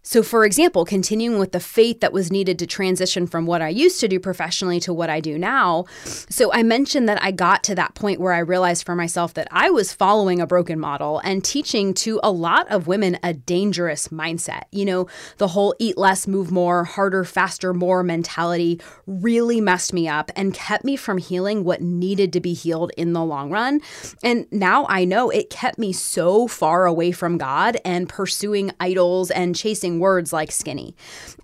So, 0.06 0.22
for 0.22 0.44
example, 0.44 0.84
continuing 0.84 1.38
with 1.38 1.52
the 1.52 1.60
faith 1.60 2.00
that 2.00 2.12
was 2.12 2.30
needed 2.30 2.58
to 2.58 2.66
transition 2.66 3.26
from 3.26 3.46
what 3.46 3.62
I 3.62 3.70
used 3.70 4.00
to 4.00 4.08
do 4.08 4.20
professionally 4.20 4.78
to 4.80 4.92
what 4.92 5.08
I 5.08 5.18
do 5.18 5.38
now. 5.38 5.86
So, 6.04 6.52
I 6.52 6.62
mentioned 6.62 7.08
that 7.08 7.22
I 7.22 7.30
got 7.30 7.64
to 7.64 7.74
that 7.74 7.94
point 7.94 8.20
where 8.20 8.34
I 8.34 8.40
realized 8.40 8.84
for 8.84 8.94
myself 8.94 9.32
that 9.34 9.48
I 9.50 9.70
was 9.70 9.94
following 9.94 10.42
a 10.42 10.46
broken 10.46 10.78
model 10.78 11.20
and 11.24 11.42
teaching 11.42 11.94
to 11.94 12.20
a 12.22 12.30
lot 12.30 12.70
of 12.70 12.86
women 12.86 13.18
a 13.22 13.32
dangerous 13.32 14.08
mindset. 14.08 14.64
You 14.70 14.84
know, 14.84 15.08
the 15.38 15.48
whole 15.48 15.74
eat 15.78 15.96
less, 15.96 16.28
move 16.28 16.52
more, 16.52 16.84
harder, 16.84 17.24
faster, 17.24 17.72
more 17.72 18.02
mentality 18.02 18.82
really 19.06 19.60
messed 19.60 19.94
me 19.94 20.06
up 20.06 20.30
and 20.36 20.52
kept 20.52 20.84
me 20.84 20.96
from 20.96 21.16
healing 21.16 21.64
what 21.64 21.80
needed 21.80 22.30
to 22.34 22.40
be 22.40 22.52
healed 22.52 22.92
in 22.98 23.14
the 23.14 23.24
long 23.24 23.50
run. 23.50 23.80
And 24.22 24.46
now 24.52 24.84
I 24.90 25.06
know 25.06 25.30
it 25.30 25.48
kept 25.48 25.78
me 25.78 25.94
so 25.94 26.46
far 26.46 26.84
away 26.84 27.10
from 27.10 27.38
God 27.38 27.78
and 27.86 28.06
pursuing 28.06 28.70
idols 28.78 29.30
and 29.30 29.56
chasing 29.56 29.93
using 29.94 30.00
words 30.00 30.32
like 30.32 30.52
skinny. 30.52 30.94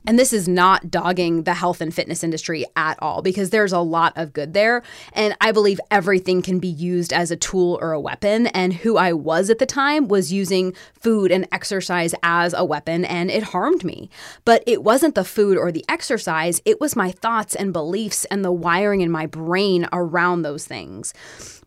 And 0.06 0.18
this 0.18 0.32
is 0.32 0.48
not 0.48 0.90
dogging 0.90 1.44
the 1.44 1.54
health 1.54 1.80
and 1.80 1.94
fitness 1.94 2.24
industry 2.24 2.64
at 2.76 2.98
all 3.00 3.22
because 3.22 3.50
there's 3.50 3.72
a 3.72 3.80
lot 3.80 4.12
of 4.16 4.32
good 4.32 4.54
there. 4.54 4.82
And 5.12 5.36
I 5.40 5.52
believe 5.52 5.80
everything 5.90 6.42
can 6.42 6.58
be 6.58 6.68
used 6.68 7.12
as 7.12 7.30
a 7.30 7.36
tool 7.36 7.78
or 7.80 7.92
a 7.92 8.00
weapon. 8.00 8.46
And 8.48 8.72
who 8.72 8.96
I 8.96 9.12
was 9.12 9.50
at 9.50 9.58
the 9.58 9.66
time 9.66 10.08
was 10.08 10.32
using 10.32 10.74
food 11.00 11.30
and 11.30 11.46
exercise 11.52 12.14
as 12.22 12.54
a 12.54 12.64
weapon, 12.64 13.04
and 13.04 13.30
it 13.30 13.42
harmed 13.42 13.84
me. 13.84 14.10
But 14.44 14.62
it 14.66 14.82
wasn't 14.82 15.14
the 15.14 15.24
food 15.24 15.56
or 15.56 15.72
the 15.72 15.84
exercise, 15.88 16.60
it 16.64 16.80
was 16.80 16.96
my 16.96 17.10
thoughts 17.10 17.54
and 17.54 17.72
beliefs 17.72 18.24
and 18.26 18.44
the 18.44 18.52
wiring 18.52 19.00
in 19.00 19.10
my 19.10 19.26
brain 19.26 19.86
around 19.92 20.42
those 20.42 20.66
things. 20.66 21.12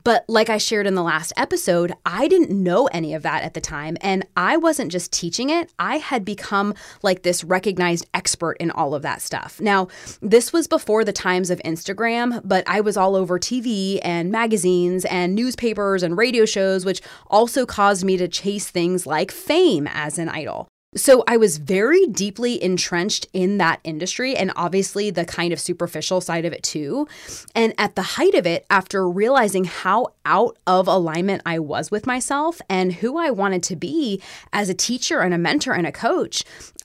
But 0.04 0.26
like 0.28 0.50
I 0.50 0.58
shared 0.58 0.88
in 0.88 0.96
the 0.96 1.04
last 1.04 1.34
episode, 1.38 1.94
I 2.06 2.28
didn't 2.28 2.52
know 2.52 2.88
any 2.88 3.14
of 3.14 3.24
that 3.24 3.44
at 3.44 3.54
the 3.54 3.62
time. 3.62 3.98
And 4.02 4.26
I 4.36 4.58
wasn't 4.58 4.92
just 4.92 5.12
teaching 5.12 5.50
it, 5.50 5.72
I 5.80 5.98
had 5.98 6.26
become 6.26 6.74
like 7.02 7.24
this 7.24 7.44
recognized 7.44 8.06
expert 8.14 8.54
in 8.60 8.72
all 8.72 8.94
of 8.96 9.02
that 9.04 9.22
stuff. 9.22 9.62
Now, 9.62 9.88
this 10.22 10.52
was 10.52 10.68
before 10.68 11.04
the 11.04 11.14
times 11.14 11.50
of 11.50 11.60
Instagram, 11.60 12.42
but 12.44 12.64
I 12.68 12.82
was 12.82 12.98
all 12.98 13.16
over 13.16 13.40
TV 13.40 14.00
and 14.04 14.32
magazines 14.32 15.06
and 15.06 15.36
newspapers 15.36 16.04
and 16.04 16.18
radio 16.18 16.46
shows, 16.46 16.86
which 16.86 17.02
also 17.28 17.66
caused 17.66 18.04
me 18.04 18.18
to 18.18 18.28
chase 18.28 18.70
things 18.70 19.06
like 19.06 19.32
fame 19.32 19.88
as 19.92 20.18
an 20.18 20.30
idol. 20.30 20.68
So 20.96 21.24
I 21.28 21.38
was 21.38 21.58
very 21.58 22.06
deeply 22.08 22.62
entrenched 22.64 23.28
in 23.34 23.58
that 23.58 23.80
industry 23.84 24.36
and 24.36 24.52
obviously 24.56 25.10
the 25.10 25.26
kind 25.26 25.52
of 25.52 25.60
superficial 25.60 26.22
side 26.22 26.46
of 26.46 26.54
it 26.54 26.64
too. 26.64 27.08
And 27.56 27.74
at 27.78 27.96
the 27.96 28.02
height 28.02 28.36
of 28.36 28.46
it, 28.46 28.66
after 28.70 29.10
realizing 29.10 29.64
how 29.66 30.08
out 30.26 30.58
of 30.68 30.88
alignment 30.88 31.42
I 31.46 31.60
was 31.60 31.90
with 31.90 32.06
myself 32.06 32.62
and 32.70 32.94
who 32.94 33.18
I 33.18 33.32
wanted 33.32 33.64
to 33.64 33.76
be 33.76 34.22
as 34.52 34.70
a 34.70 34.74
teacher 34.74 35.22
and 35.22 35.34
a 35.34 35.38
mentor 35.38 35.74
and 35.74 35.88
a 35.88 35.92
coach, 35.92 36.44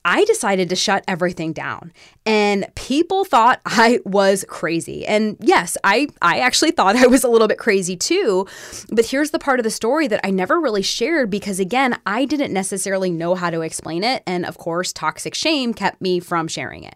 I 0.09 0.25
decided 0.25 0.69
to 0.69 0.75
shut 0.75 1.03
everything 1.07 1.53
down. 1.53 1.93
And 2.25 2.65
people 2.73 3.25
thought 3.25 3.61
I 3.65 3.99
was 4.05 4.43
crazy. 4.49 5.05
And 5.05 5.37
yes, 5.39 5.77
I, 5.83 6.07
I 6.19 6.39
actually 6.39 6.71
thought 6.71 6.95
I 6.95 7.05
was 7.05 7.23
a 7.23 7.27
little 7.29 7.47
bit 7.47 7.59
crazy 7.59 7.95
too. 7.95 8.47
But 8.91 9.05
here's 9.05 9.29
the 9.29 9.37
part 9.37 9.59
of 9.59 9.63
the 9.63 9.69
story 9.69 10.07
that 10.07 10.19
I 10.23 10.31
never 10.31 10.59
really 10.59 10.81
shared 10.81 11.29
because, 11.29 11.59
again, 11.59 11.95
I 12.07 12.25
didn't 12.25 12.51
necessarily 12.51 13.11
know 13.11 13.35
how 13.35 13.51
to 13.51 13.61
explain 13.61 14.03
it. 14.03 14.23
And 14.25 14.47
of 14.47 14.57
course, 14.57 14.91
toxic 14.91 15.35
shame 15.35 15.75
kept 15.75 16.01
me 16.01 16.19
from 16.19 16.47
sharing 16.47 16.83
it. 16.83 16.95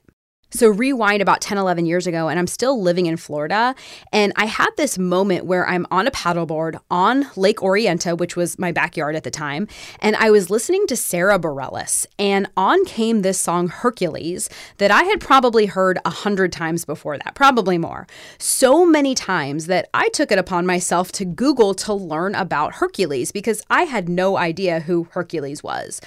So, 0.56 0.70
rewind 0.70 1.24
about 1.24 1.42
10, 1.42 1.58
11 1.58 1.88
years 1.88 2.06
ago, 2.06 2.28
and 2.28 2.38
I'm 2.38 2.46
still 2.46 2.80
living 2.80 3.08
in 3.08 3.18
Florida. 3.18 3.74
And 4.12 4.32
I 4.36 4.46
had 4.46 4.70
this 4.78 5.00
moment 5.00 5.46
where 5.46 5.68
I'm 5.68 5.88
on 5.90 6.06
a 6.06 6.12
paddleboard 6.12 6.80
on 6.92 7.26
Lake 7.36 7.58
Orienta, 7.58 8.16
which 8.16 8.36
was 8.36 8.60
my 8.60 8.72
backyard 8.72 9.16
at 9.16 9.24
the 9.24 9.32
time. 9.32 9.68
And 10.00 10.16
I 10.18 10.30
was 10.30 10.52
listening 10.52 10.86
to 10.88 10.96
Sara 10.96 11.40
Bareilles, 11.40 12.06
and 12.20 12.48
on 12.56 12.86
came 12.86 13.24
this 13.24 13.40
song, 13.40 13.68
Hercules, 13.68 14.48
that 14.78 14.92
I 14.92 15.04
had 15.06 15.20
probably 15.20 15.66
heard 15.66 15.98
a 16.06 16.12
hundred 16.12 16.52
times 16.52 16.86
before 16.86 17.18
that, 17.18 17.34
probably 17.34 17.80
more. 17.80 18.06
So 18.38 18.86
many 18.86 19.16
times 19.16 19.66
that 19.66 19.90
I 19.92 20.10
took 20.10 20.32
it 20.32 20.38
upon 20.38 20.68
myself 20.68 21.12
to 21.14 21.26
Google 21.26 21.74
to 21.76 21.96
learn 21.96 22.36
about 22.36 22.76
Hercules 22.76 23.32
because 23.32 23.64
I 23.72 23.84
had 23.84 24.08
no 24.08 24.38
idea 24.38 24.82
who 24.82 25.08
Hercules 25.14 25.64
was. 25.64 26.00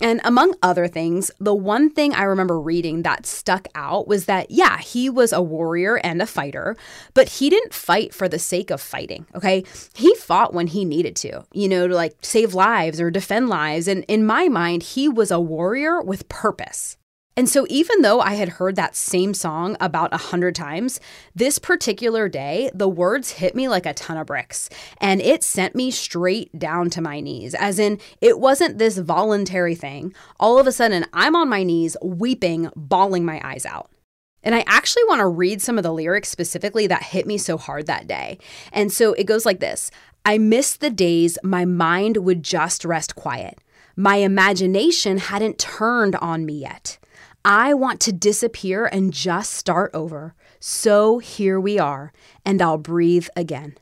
And 0.00 0.20
among 0.24 0.54
other 0.60 0.88
things, 0.88 1.30
the 1.38 1.54
one 1.54 1.88
thing 1.88 2.14
I 2.14 2.24
remember 2.24 2.58
reading 2.58 3.02
that 3.02 3.26
stuck 3.26 3.68
out 3.76 3.91
was 4.00 4.24
that, 4.24 4.50
yeah, 4.50 4.78
he 4.78 5.08
was 5.10 5.32
a 5.32 5.42
warrior 5.42 5.96
and 5.98 6.20
a 6.20 6.26
fighter, 6.26 6.76
but 7.14 7.28
he 7.28 7.50
didn't 7.50 7.74
fight 7.74 8.14
for 8.14 8.28
the 8.28 8.38
sake 8.38 8.70
of 8.70 8.80
fighting, 8.80 9.26
okay? 9.34 9.64
He 9.94 10.14
fought 10.14 10.54
when 10.54 10.66
he 10.66 10.84
needed 10.84 11.16
to, 11.16 11.44
you 11.52 11.68
know, 11.68 11.86
to 11.86 11.94
like 11.94 12.16
save 12.22 12.54
lives 12.54 13.00
or 13.00 13.10
defend 13.10 13.48
lives. 13.48 13.88
And 13.88 14.04
in 14.08 14.24
my 14.24 14.48
mind, 14.48 14.82
he 14.82 15.08
was 15.08 15.30
a 15.30 15.40
warrior 15.40 16.00
with 16.00 16.28
purpose. 16.28 16.96
And 17.34 17.48
so, 17.48 17.66
even 17.70 18.02
though 18.02 18.20
I 18.20 18.34
had 18.34 18.50
heard 18.50 18.76
that 18.76 18.94
same 18.94 19.32
song 19.32 19.76
about 19.80 20.12
a 20.12 20.18
hundred 20.18 20.54
times, 20.54 21.00
this 21.34 21.58
particular 21.58 22.28
day, 22.28 22.70
the 22.74 22.88
words 22.88 23.32
hit 23.32 23.54
me 23.54 23.68
like 23.68 23.86
a 23.86 23.94
ton 23.94 24.18
of 24.18 24.26
bricks. 24.26 24.68
And 24.98 25.20
it 25.22 25.42
sent 25.42 25.74
me 25.74 25.90
straight 25.90 26.56
down 26.58 26.90
to 26.90 27.00
my 27.00 27.20
knees, 27.20 27.54
as 27.54 27.78
in, 27.78 27.98
it 28.20 28.38
wasn't 28.38 28.76
this 28.76 28.98
voluntary 28.98 29.74
thing. 29.74 30.14
All 30.38 30.58
of 30.58 30.66
a 30.66 30.72
sudden, 30.72 31.06
I'm 31.14 31.34
on 31.34 31.48
my 31.48 31.62
knees, 31.62 31.96
weeping, 32.02 32.70
bawling 32.76 33.24
my 33.24 33.40
eyes 33.42 33.64
out. 33.64 33.90
And 34.42 34.54
I 34.54 34.64
actually 34.66 35.04
want 35.04 35.20
to 35.20 35.26
read 35.26 35.62
some 35.62 35.78
of 35.78 35.84
the 35.84 35.92
lyrics 35.92 36.28
specifically 36.28 36.86
that 36.88 37.02
hit 37.02 37.26
me 37.26 37.38
so 37.38 37.56
hard 37.56 37.86
that 37.86 38.06
day. 38.06 38.38
And 38.72 38.92
so 38.92 39.14
it 39.14 39.24
goes 39.24 39.46
like 39.46 39.60
this 39.60 39.90
I 40.24 40.36
miss 40.36 40.76
the 40.76 40.90
days 40.90 41.38
my 41.42 41.64
mind 41.64 42.18
would 42.18 42.42
just 42.42 42.84
rest 42.84 43.14
quiet. 43.14 43.58
My 43.96 44.16
imagination 44.16 45.18
hadn't 45.18 45.58
turned 45.58 46.16
on 46.16 46.44
me 46.44 46.54
yet. 46.54 46.98
I 47.44 47.74
want 47.74 48.00
to 48.02 48.12
disappear 48.12 48.86
and 48.86 49.12
just 49.12 49.52
start 49.52 49.90
over. 49.92 50.34
So 50.60 51.18
here 51.18 51.58
we 51.58 51.78
are, 51.78 52.12
and 52.44 52.62
I'll 52.62 52.78
breathe 52.78 53.26
again. 53.34 53.76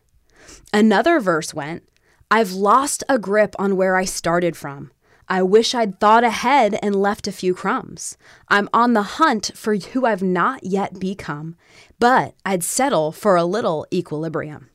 Another 0.72 1.20
verse 1.20 1.52
went, 1.52 1.82
I've 2.30 2.52
lost 2.52 3.04
a 3.08 3.18
grip 3.18 3.54
on 3.58 3.76
where 3.76 3.96
I 3.96 4.04
started 4.04 4.56
from. 4.56 4.92
I 5.28 5.42
wish 5.42 5.74
I'd 5.74 6.00
thought 6.00 6.24
ahead 6.24 6.78
and 6.82 6.96
left 6.96 7.28
a 7.28 7.32
few 7.32 7.54
crumbs. 7.54 8.16
I'm 8.48 8.68
on 8.72 8.94
the 8.94 9.02
hunt 9.02 9.52
for 9.54 9.76
who 9.76 10.06
I've 10.06 10.22
not 10.22 10.64
yet 10.64 10.98
become, 10.98 11.54
but 11.98 12.34
I'd 12.44 12.64
settle 12.64 13.12
for 13.12 13.36
a 13.36 13.44
little 13.44 13.86
equilibrium. 13.92 14.69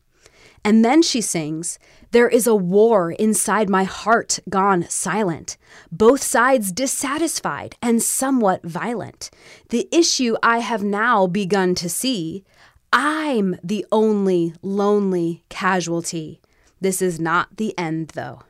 And 0.65 0.83
then 0.83 1.03
she 1.03 1.21
sings, 1.21 1.77
There 2.09 2.27
is 2.27 2.47
a 2.47 2.55
war 2.55 3.11
inside 3.11 3.69
my 3.69 3.83
heart 3.83 4.39
gone 4.49 4.87
silent, 4.89 5.57
both 5.91 6.23
sides 6.23 6.71
dissatisfied 6.71 7.75
and 7.83 8.01
somewhat 8.01 8.65
violent. 8.65 9.29
The 9.69 9.87
issue 9.91 10.35
I 10.41 10.59
have 10.59 10.83
now 10.83 11.27
begun 11.27 11.75
to 11.75 11.87
see 11.87 12.43
I'm 12.91 13.57
the 13.63 13.85
only 13.91 14.55
lonely 14.63 15.43
casualty. 15.49 16.41
This 16.81 16.99
is 16.99 17.19
not 17.19 17.57
the 17.57 17.77
end, 17.77 18.09
though. 18.15 18.41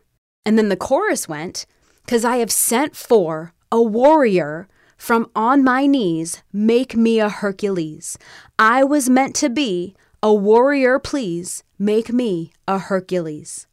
And 0.45 0.57
then 0.57 0.69
the 0.69 0.77
chorus 0.77 1.27
went, 1.27 1.65
Because 2.05 2.23
I 2.23 2.37
have 2.37 2.51
sent 2.51 2.95
for 2.95 3.53
a 3.73 3.81
warrior 3.81 4.69
from 4.95 5.29
on 5.35 5.65
my 5.65 5.85
knees, 5.85 6.43
make 6.53 6.95
me 6.95 7.19
a 7.19 7.27
Hercules. 7.27 8.17
I 8.57 8.85
was 8.85 9.09
meant 9.09 9.35
to 9.35 9.49
be 9.49 9.95
a 10.25 10.33
warrior, 10.33 10.97
please, 10.97 11.63
make 11.77 12.11
me 12.11 12.51
a 12.67 12.79
Hercules. 12.79 13.67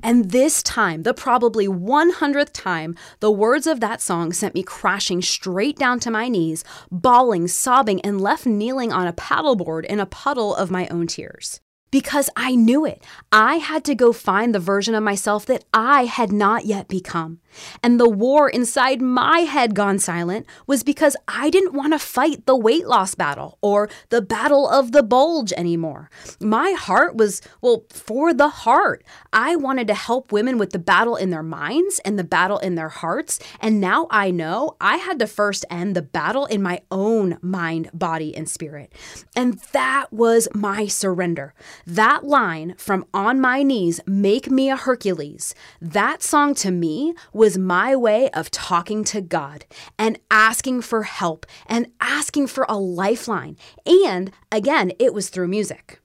And 0.00 0.30
this 0.30 0.62
time, 0.62 1.02
the 1.02 1.12
probably 1.12 1.66
100th 1.66 2.52
time, 2.52 2.94
the 3.18 3.32
words 3.32 3.66
of 3.66 3.80
that 3.80 4.00
song 4.00 4.32
sent 4.32 4.54
me 4.54 4.62
crashing 4.62 5.22
straight 5.22 5.76
down 5.76 5.98
to 5.98 6.10
my 6.12 6.28
knees, 6.28 6.62
bawling, 6.88 7.48
sobbing, 7.48 8.00
and 8.02 8.20
left 8.20 8.46
kneeling 8.46 8.92
on 8.92 9.08
a 9.08 9.12
paddleboard 9.12 9.86
in 9.86 9.98
a 9.98 10.06
puddle 10.06 10.54
of 10.54 10.70
my 10.70 10.86
own 10.86 11.08
tears 11.08 11.60
because 11.90 12.28
I 12.36 12.54
knew 12.54 12.84
it. 12.84 13.02
I 13.32 13.56
had 13.56 13.84
to 13.86 13.94
go 13.94 14.12
find 14.12 14.54
the 14.54 14.60
version 14.60 14.94
of 14.94 15.02
myself 15.02 15.46
that 15.46 15.64
I 15.72 16.04
had 16.04 16.32
not 16.32 16.64
yet 16.64 16.88
become. 16.88 17.40
And 17.82 17.98
the 17.98 18.08
war 18.08 18.48
inside 18.48 19.00
my 19.00 19.40
head 19.40 19.74
gone 19.74 19.98
silent 19.98 20.46
was 20.66 20.82
because 20.82 21.16
I 21.26 21.50
didn't 21.50 21.74
want 21.74 21.92
to 21.92 21.98
fight 21.98 22.46
the 22.46 22.56
weight 22.56 22.86
loss 22.86 23.14
battle 23.14 23.58
or 23.60 23.88
the 24.10 24.22
battle 24.22 24.68
of 24.68 24.92
the 24.92 25.02
bulge 25.02 25.52
anymore. 25.52 26.10
My 26.40 26.72
heart 26.72 27.16
was, 27.16 27.40
well, 27.60 27.84
for 27.90 28.34
the 28.34 28.48
heart. 28.48 29.04
I 29.32 29.56
wanted 29.56 29.86
to 29.88 29.94
help 29.94 30.32
women 30.32 30.58
with 30.58 30.70
the 30.70 30.78
battle 30.78 31.16
in 31.16 31.30
their 31.30 31.42
minds 31.42 32.00
and 32.04 32.18
the 32.18 32.24
battle 32.24 32.58
in 32.58 32.74
their 32.74 32.88
hearts. 32.88 33.38
And 33.60 33.80
now 33.80 34.06
I 34.10 34.30
know 34.30 34.76
I 34.80 34.96
had 34.96 35.18
to 35.20 35.26
first 35.26 35.64
end 35.70 35.94
the 35.94 36.02
battle 36.02 36.46
in 36.46 36.62
my 36.62 36.80
own 36.90 37.38
mind, 37.40 37.90
body, 37.94 38.36
and 38.36 38.48
spirit. 38.48 38.92
And 39.34 39.58
that 39.72 40.12
was 40.12 40.48
my 40.54 40.86
surrender. 40.86 41.54
That 41.86 42.24
line 42.24 42.74
from 42.76 43.06
On 43.14 43.40
My 43.40 43.62
Knees, 43.62 44.00
Make 44.06 44.50
Me 44.50 44.70
a 44.70 44.76
Hercules, 44.76 45.54
that 45.80 46.22
song 46.22 46.54
to 46.56 46.70
me 46.70 47.14
was 47.32 47.47
my 47.56 47.94
way 47.94 48.28
of 48.30 48.50
talking 48.50 49.04
to 49.04 49.20
God 49.20 49.64
and 49.96 50.18
asking 50.30 50.82
for 50.82 51.04
help 51.04 51.46
and 51.66 51.90
asking 52.00 52.48
for 52.48 52.66
a 52.68 52.76
lifeline. 52.76 53.56
And 53.86 54.32
again, 54.50 54.92
it 54.98 55.14
was 55.14 55.28
through 55.28 55.48
music. 55.48 56.00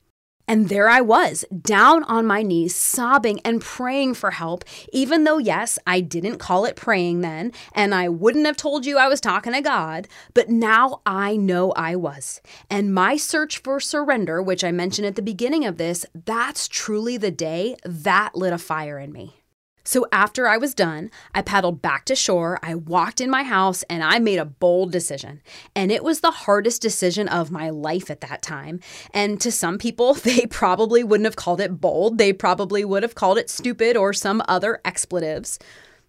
And 0.45 0.67
there 0.67 0.89
I 0.89 0.99
was, 0.99 1.45
down 1.61 2.03
on 2.03 2.25
my 2.25 2.41
knees, 2.41 2.75
sobbing 2.75 3.39
and 3.45 3.61
praying 3.61 4.15
for 4.15 4.31
help, 4.31 4.65
even 4.91 5.23
though, 5.23 5.37
yes, 5.37 5.79
I 5.87 6.01
didn't 6.01 6.37
call 6.37 6.65
it 6.65 6.75
praying 6.75 7.21
then, 7.21 7.53
and 7.73 7.95
I 7.95 8.09
wouldn't 8.09 8.45
have 8.45 8.57
told 8.57 8.85
you 8.85 8.97
I 8.97 9.07
was 9.07 9.21
talking 9.21 9.53
to 9.53 9.61
God, 9.61 10.07
but 10.33 10.49
now 10.49 11.01
I 11.05 11.37
know 11.37 11.71
I 11.71 11.95
was. 11.95 12.41
And 12.69 12.93
my 12.93 13.15
search 13.15 13.59
for 13.59 13.79
surrender, 13.79 14.41
which 14.41 14.65
I 14.65 14.73
mentioned 14.73 15.07
at 15.07 15.15
the 15.15 15.21
beginning 15.21 15.65
of 15.65 15.77
this, 15.77 16.05
that's 16.13 16.67
truly 16.67 17.15
the 17.15 17.31
day 17.31 17.77
that 17.85 18.35
lit 18.35 18.51
a 18.51 18.57
fire 18.57 18.99
in 18.99 19.13
me. 19.13 19.42
So 19.85 20.07
after 20.13 20.47
I 20.47 20.55
was 20.55 20.73
done, 20.73 21.11
I 21.35 21.41
paddled 21.41 21.81
back 21.81 22.05
to 22.05 22.15
shore, 22.15 22.57
I 22.63 22.73
walked 22.73 23.19
in 23.19 23.29
my 23.29 23.43
house, 23.43 23.83
and 23.89 24.01
I 24.01 24.17
made 24.17 24.39
a 24.39 24.45
bold 24.45 24.93
decision. 24.93 25.41
And 25.75 25.91
it 25.91 26.05
was 26.05 26.21
the 26.21 26.31
hardest 26.31 26.81
decision 26.81 27.27
of 27.27 27.51
my 27.51 27.69
life 27.69 28.09
at 28.09 28.21
that 28.21 28.41
time. 28.41 28.79
And 29.13 29.41
to 29.41 29.51
some 29.51 29.77
people, 29.77 30.13
they 30.13 30.45
probably 30.45 31.03
wouldn't 31.03 31.25
have 31.25 31.35
called 31.35 31.59
it 31.59 31.81
bold, 31.81 32.17
they 32.17 32.31
probably 32.31 32.85
would 32.85 33.03
have 33.03 33.15
called 33.15 33.37
it 33.37 33.49
stupid 33.49 33.97
or 33.97 34.13
some 34.13 34.41
other 34.47 34.79
expletives. 34.85 35.59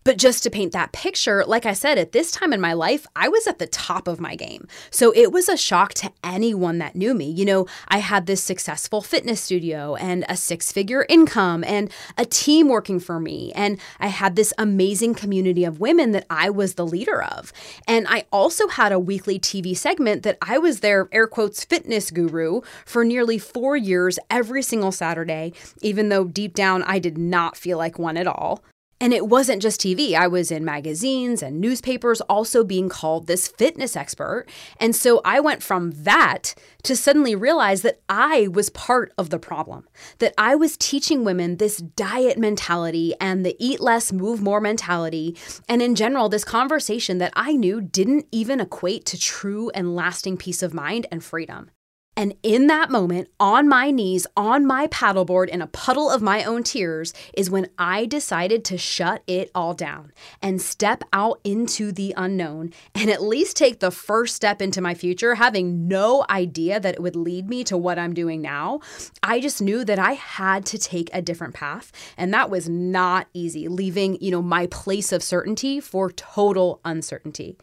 But 0.05 0.19
just 0.19 0.43
to 0.43 0.51
paint 0.51 0.73
that 0.73 0.93
picture, 0.93 1.45
like 1.47 1.65
I 1.65 1.73
said, 1.73 1.97
at 1.97 2.13
this 2.13 2.31
time 2.31 2.53
in 2.53 2.61
my 2.61 2.75
life, 2.75 3.07
I 3.17 3.29
was 3.29 3.47
at 3.47 3.59
the 3.59 3.67
top 3.67 4.07
of 4.07 4.21
my 4.21 4.37
game. 4.37 4.69
So 4.91 5.13
it 5.13 5.33
was 5.33 5.49
a 5.49 5.57
shock 5.57 5.95
to 5.95 6.13
anyone 6.23 6.77
that 6.79 6.95
knew 6.95 7.15
me. 7.15 7.31
You 7.31 7.47
know, 7.47 7.67
I 7.89 7.99
had 7.99 8.27
this 8.27 8.43
successful 8.43 9.01
fitness 9.01 9.41
studio 9.41 9.95
and 9.95 10.27
a 10.29 10.37
six 10.37 10.71
figure 10.71 11.07
income 11.09 11.65
and 11.65 11.91
a 12.19 12.27
team 12.27 12.69
working 12.69 13.01
for 13.01 13.19
me. 13.19 13.51
And 13.55 13.81
I 13.99 14.09
had 14.09 14.37
this 14.37 14.53
amazing 14.59 15.15
community 15.15 15.65
of 15.65 15.81
women 15.81 16.13
that 16.13 16.27
I 16.29 16.51
was 16.51 16.75
the 16.75 16.87
leader 16.87 17.23
of. 17.23 17.51
And 17.89 18.07
I 18.07 18.27
also 18.31 18.69
had 18.69 18.93
a 18.93 18.99
weekly 18.99 19.39
TV 19.39 19.75
segment 19.75 20.23
that 20.25 20.37
I 20.43 20.59
was 20.59 20.81
their 20.81 21.09
air 21.13 21.27
quotes 21.27 21.65
fitness 21.65 22.11
guru 22.11 22.61
for 22.85 23.07
nearly 23.07 23.39
four 23.39 23.75
years 23.75 24.19
every 24.29 24.63
single 24.63 24.93
Saturday, 24.93 25.55
even 25.81 26.11
though 26.11 26.25
deep 26.25 26.53
down 26.53 26.83
I 26.83 26.99
did 26.99 27.17
not 27.17 27.57
feel 27.57 27.79
like 27.79 27.99
one 27.99 28.19
at 28.19 28.27
all. 28.27 28.63
And 29.01 29.13
it 29.13 29.27
wasn't 29.27 29.63
just 29.63 29.81
TV. 29.81 30.15
I 30.15 30.29
was 30.29 30.51
in 30.51 30.65
magazines 30.65 31.43
and 31.43 31.61
newspapers 31.61 32.21
also 32.23 32.65
being 32.65 32.89
called 32.89 33.27
this 33.27 33.49
fitness 33.49 33.97
expert. 33.97 34.47
And 34.79 34.95
so 34.95 35.21
I 35.25 35.41
went 35.41 35.63
from 35.63 35.91
that 35.93 36.55
to 36.85 36.97
suddenly 36.97 37.35
realize 37.35 37.83
that 37.83 38.01
I 38.09 38.49
was 38.49 38.71
part 38.71 39.13
of 39.19 39.31
the 39.31 39.39
problem, 39.39 39.89
that 40.19 40.35
I 40.39 40.55
was 40.55 40.77
teaching 40.77 41.25
women 41.25 41.57
this 41.57 41.79
diet 41.79 42.39
mentality 42.39 43.15
and 43.21 43.45
the 43.45 43.57
eat 43.59 43.81
less, 43.81 44.13
move 44.13 44.41
more 44.41 44.61
mentality. 44.61 45.37
And 45.69 45.83
in 45.83 45.95
general, 45.95 46.29
this 46.29 46.45
conversation 46.45 47.19
that 47.19 47.33
I 47.35 47.57
knew 47.57 47.81
didn't 47.81 48.27
even 48.33 48.61
equate 48.61 49.05
to 49.07 49.19
true 49.19 49.71
and 49.71 49.95
lasting 49.95 50.37
peace 50.37 50.63
of 50.63 50.73
mind 50.73 51.07
and 51.11 51.23
freedom. 51.23 51.71
And 52.17 52.35
in 52.43 52.69
that 52.69 52.91
moment, 52.91 53.29
on 53.41 53.69
my 53.69 53.91
knees, 53.91 54.27
on 54.37 54.67
my 54.67 54.87
paddleboard, 54.87 55.49
in 55.49 55.61
a 55.61 55.67
puddle 55.67 56.11
of 56.11 56.23
my 56.23 56.45
own 56.45 56.63
tears, 56.63 57.13
is 57.37 57.51
when 57.51 57.69
I 57.77 58.07
decided 58.07 58.65
to 58.67 58.79
shut 58.79 59.23
it 59.27 59.51
all 59.55 59.75
down 59.75 60.13
and 60.41 60.63
step 60.63 61.03
out 61.13 61.41
into 61.43 61.91
the 61.91 62.15
unknown 62.17 62.73
and 62.95 63.11
at 63.11 63.23
least 63.23 63.57
take 63.57 63.81
the 63.81 63.91
first 63.91 64.37
step 64.37 64.63
into 64.63 64.81
my 64.81 64.95
future, 64.95 65.35
having 65.35 65.89
no 65.89 66.25
idea 66.31 66.79
that 66.79 66.95
it 66.95 67.03
would 67.03 67.17
lead 67.17 67.49
me 67.49 67.65
to 67.65 67.77
what 67.77 67.99
I'm 67.99 68.15
doing 68.15 68.41
now. 68.41 68.81
I 69.23 69.41
just 69.41 69.61
knew 69.61 69.85
that 69.85 69.99
I 69.99 70.13
had 70.13 70.65
to 70.67 70.79
take 70.79 71.11
a 71.13 71.23
different 71.23 71.55
path. 71.55 71.91
And 72.17 72.33
that 72.33 72.51
was 72.51 72.69
not 72.69 73.27
easy, 73.35 73.67
leaving, 73.69 74.19
you 74.21 74.31
know, 74.31 74.43
my 74.43 74.67
place 74.69 75.11
of 75.11 75.23
certainty 75.23 75.81
for 75.81 76.13
total 76.13 76.81
uncertainty. 76.85 77.57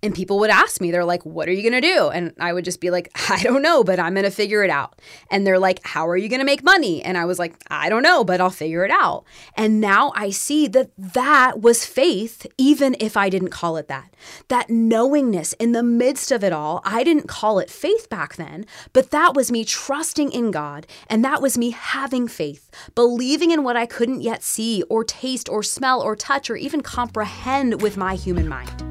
And 0.00 0.14
people 0.14 0.38
would 0.38 0.50
ask 0.50 0.80
me, 0.80 0.92
they're 0.92 1.04
like, 1.04 1.26
what 1.26 1.48
are 1.48 1.52
you 1.52 1.68
going 1.68 1.80
to 1.80 1.86
do? 1.86 2.08
And 2.08 2.32
I 2.38 2.52
would 2.52 2.64
just 2.64 2.80
be 2.80 2.90
like, 2.90 3.10
I 3.30 3.42
don't 3.42 3.62
know, 3.62 3.82
but 3.82 3.98
I'm 3.98 4.14
going 4.14 4.24
to 4.24 4.30
figure 4.30 4.62
it 4.62 4.70
out. 4.70 5.00
And 5.30 5.46
they're 5.46 5.58
like, 5.58 5.80
how 5.84 6.06
are 6.08 6.16
you 6.16 6.28
going 6.28 6.40
to 6.40 6.46
make 6.46 6.62
money? 6.62 7.02
And 7.02 7.18
I 7.18 7.24
was 7.24 7.38
like, 7.38 7.56
I 7.68 7.88
don't 7.88 8.02
know, 8.02 8.22
but 8.22 8.40
I'll 8.40 8.50
figure 8.50 8.84
it 8.84 8.92
out. 8.92 9.24
And 9.56 9.80
now 9.80 10.12
I 10.14 10.30
see 10.30 10.68
that 10.68 10.90
that 10.96 11.60
was 11.60 11.84
faith, 11.84 12.46
even 12.56 12.94
if 13.00 13.16
I 13.16 13.28
didn't 13.28 13.50
call 13.50 13.76
it 13.76 13.88
that. 13.88 14.14
That 14.48 14.70
knowingness 14.70 15.52
in 15.54 15.72
the 15.72 15.82
midst 15.82 16.30
of 16.30 16.44
it 16.44 16.52
all, 16.52 16.80
I 16.84 17.02
didn't 17.02 17.28
call 17.28 17.58
it 17.58 17.70
faith 17.70 18.08
back 18.08 18.36
then, 18.36 18.66
but 18.92 19.10
that 19.10 19.34
was 19.34 19.50
me 19.50 19.64
trusting 19.64 20.30
in 20.30 20.52
God. 20.52 20.86
And 21.08 21.24
that 21.24 21.42
was 21.42 21.58
me 21.58 21.70
having 21.70 22.28
faith, 22.28 22.70
believing 22.94 23.50
in 23.50 23.64
what 23.64 23.76
I 23.76 23.86
couldn't 23.86 24.20
yet 24.20 24.42
see 24.44 24.82
or 24.88 25.02
taste 25.02 25.48
or 25.48 25.62
smell 25.62 26.00
or 26.00 26.14
touch 26.14 26.50
or 26.50 26.56
even 26.56 26.82
comprehend 26.82 27.82
with 27.82 27.96
my 27.96 28.14
human 28.14 28.48
mind. 28.48 28.87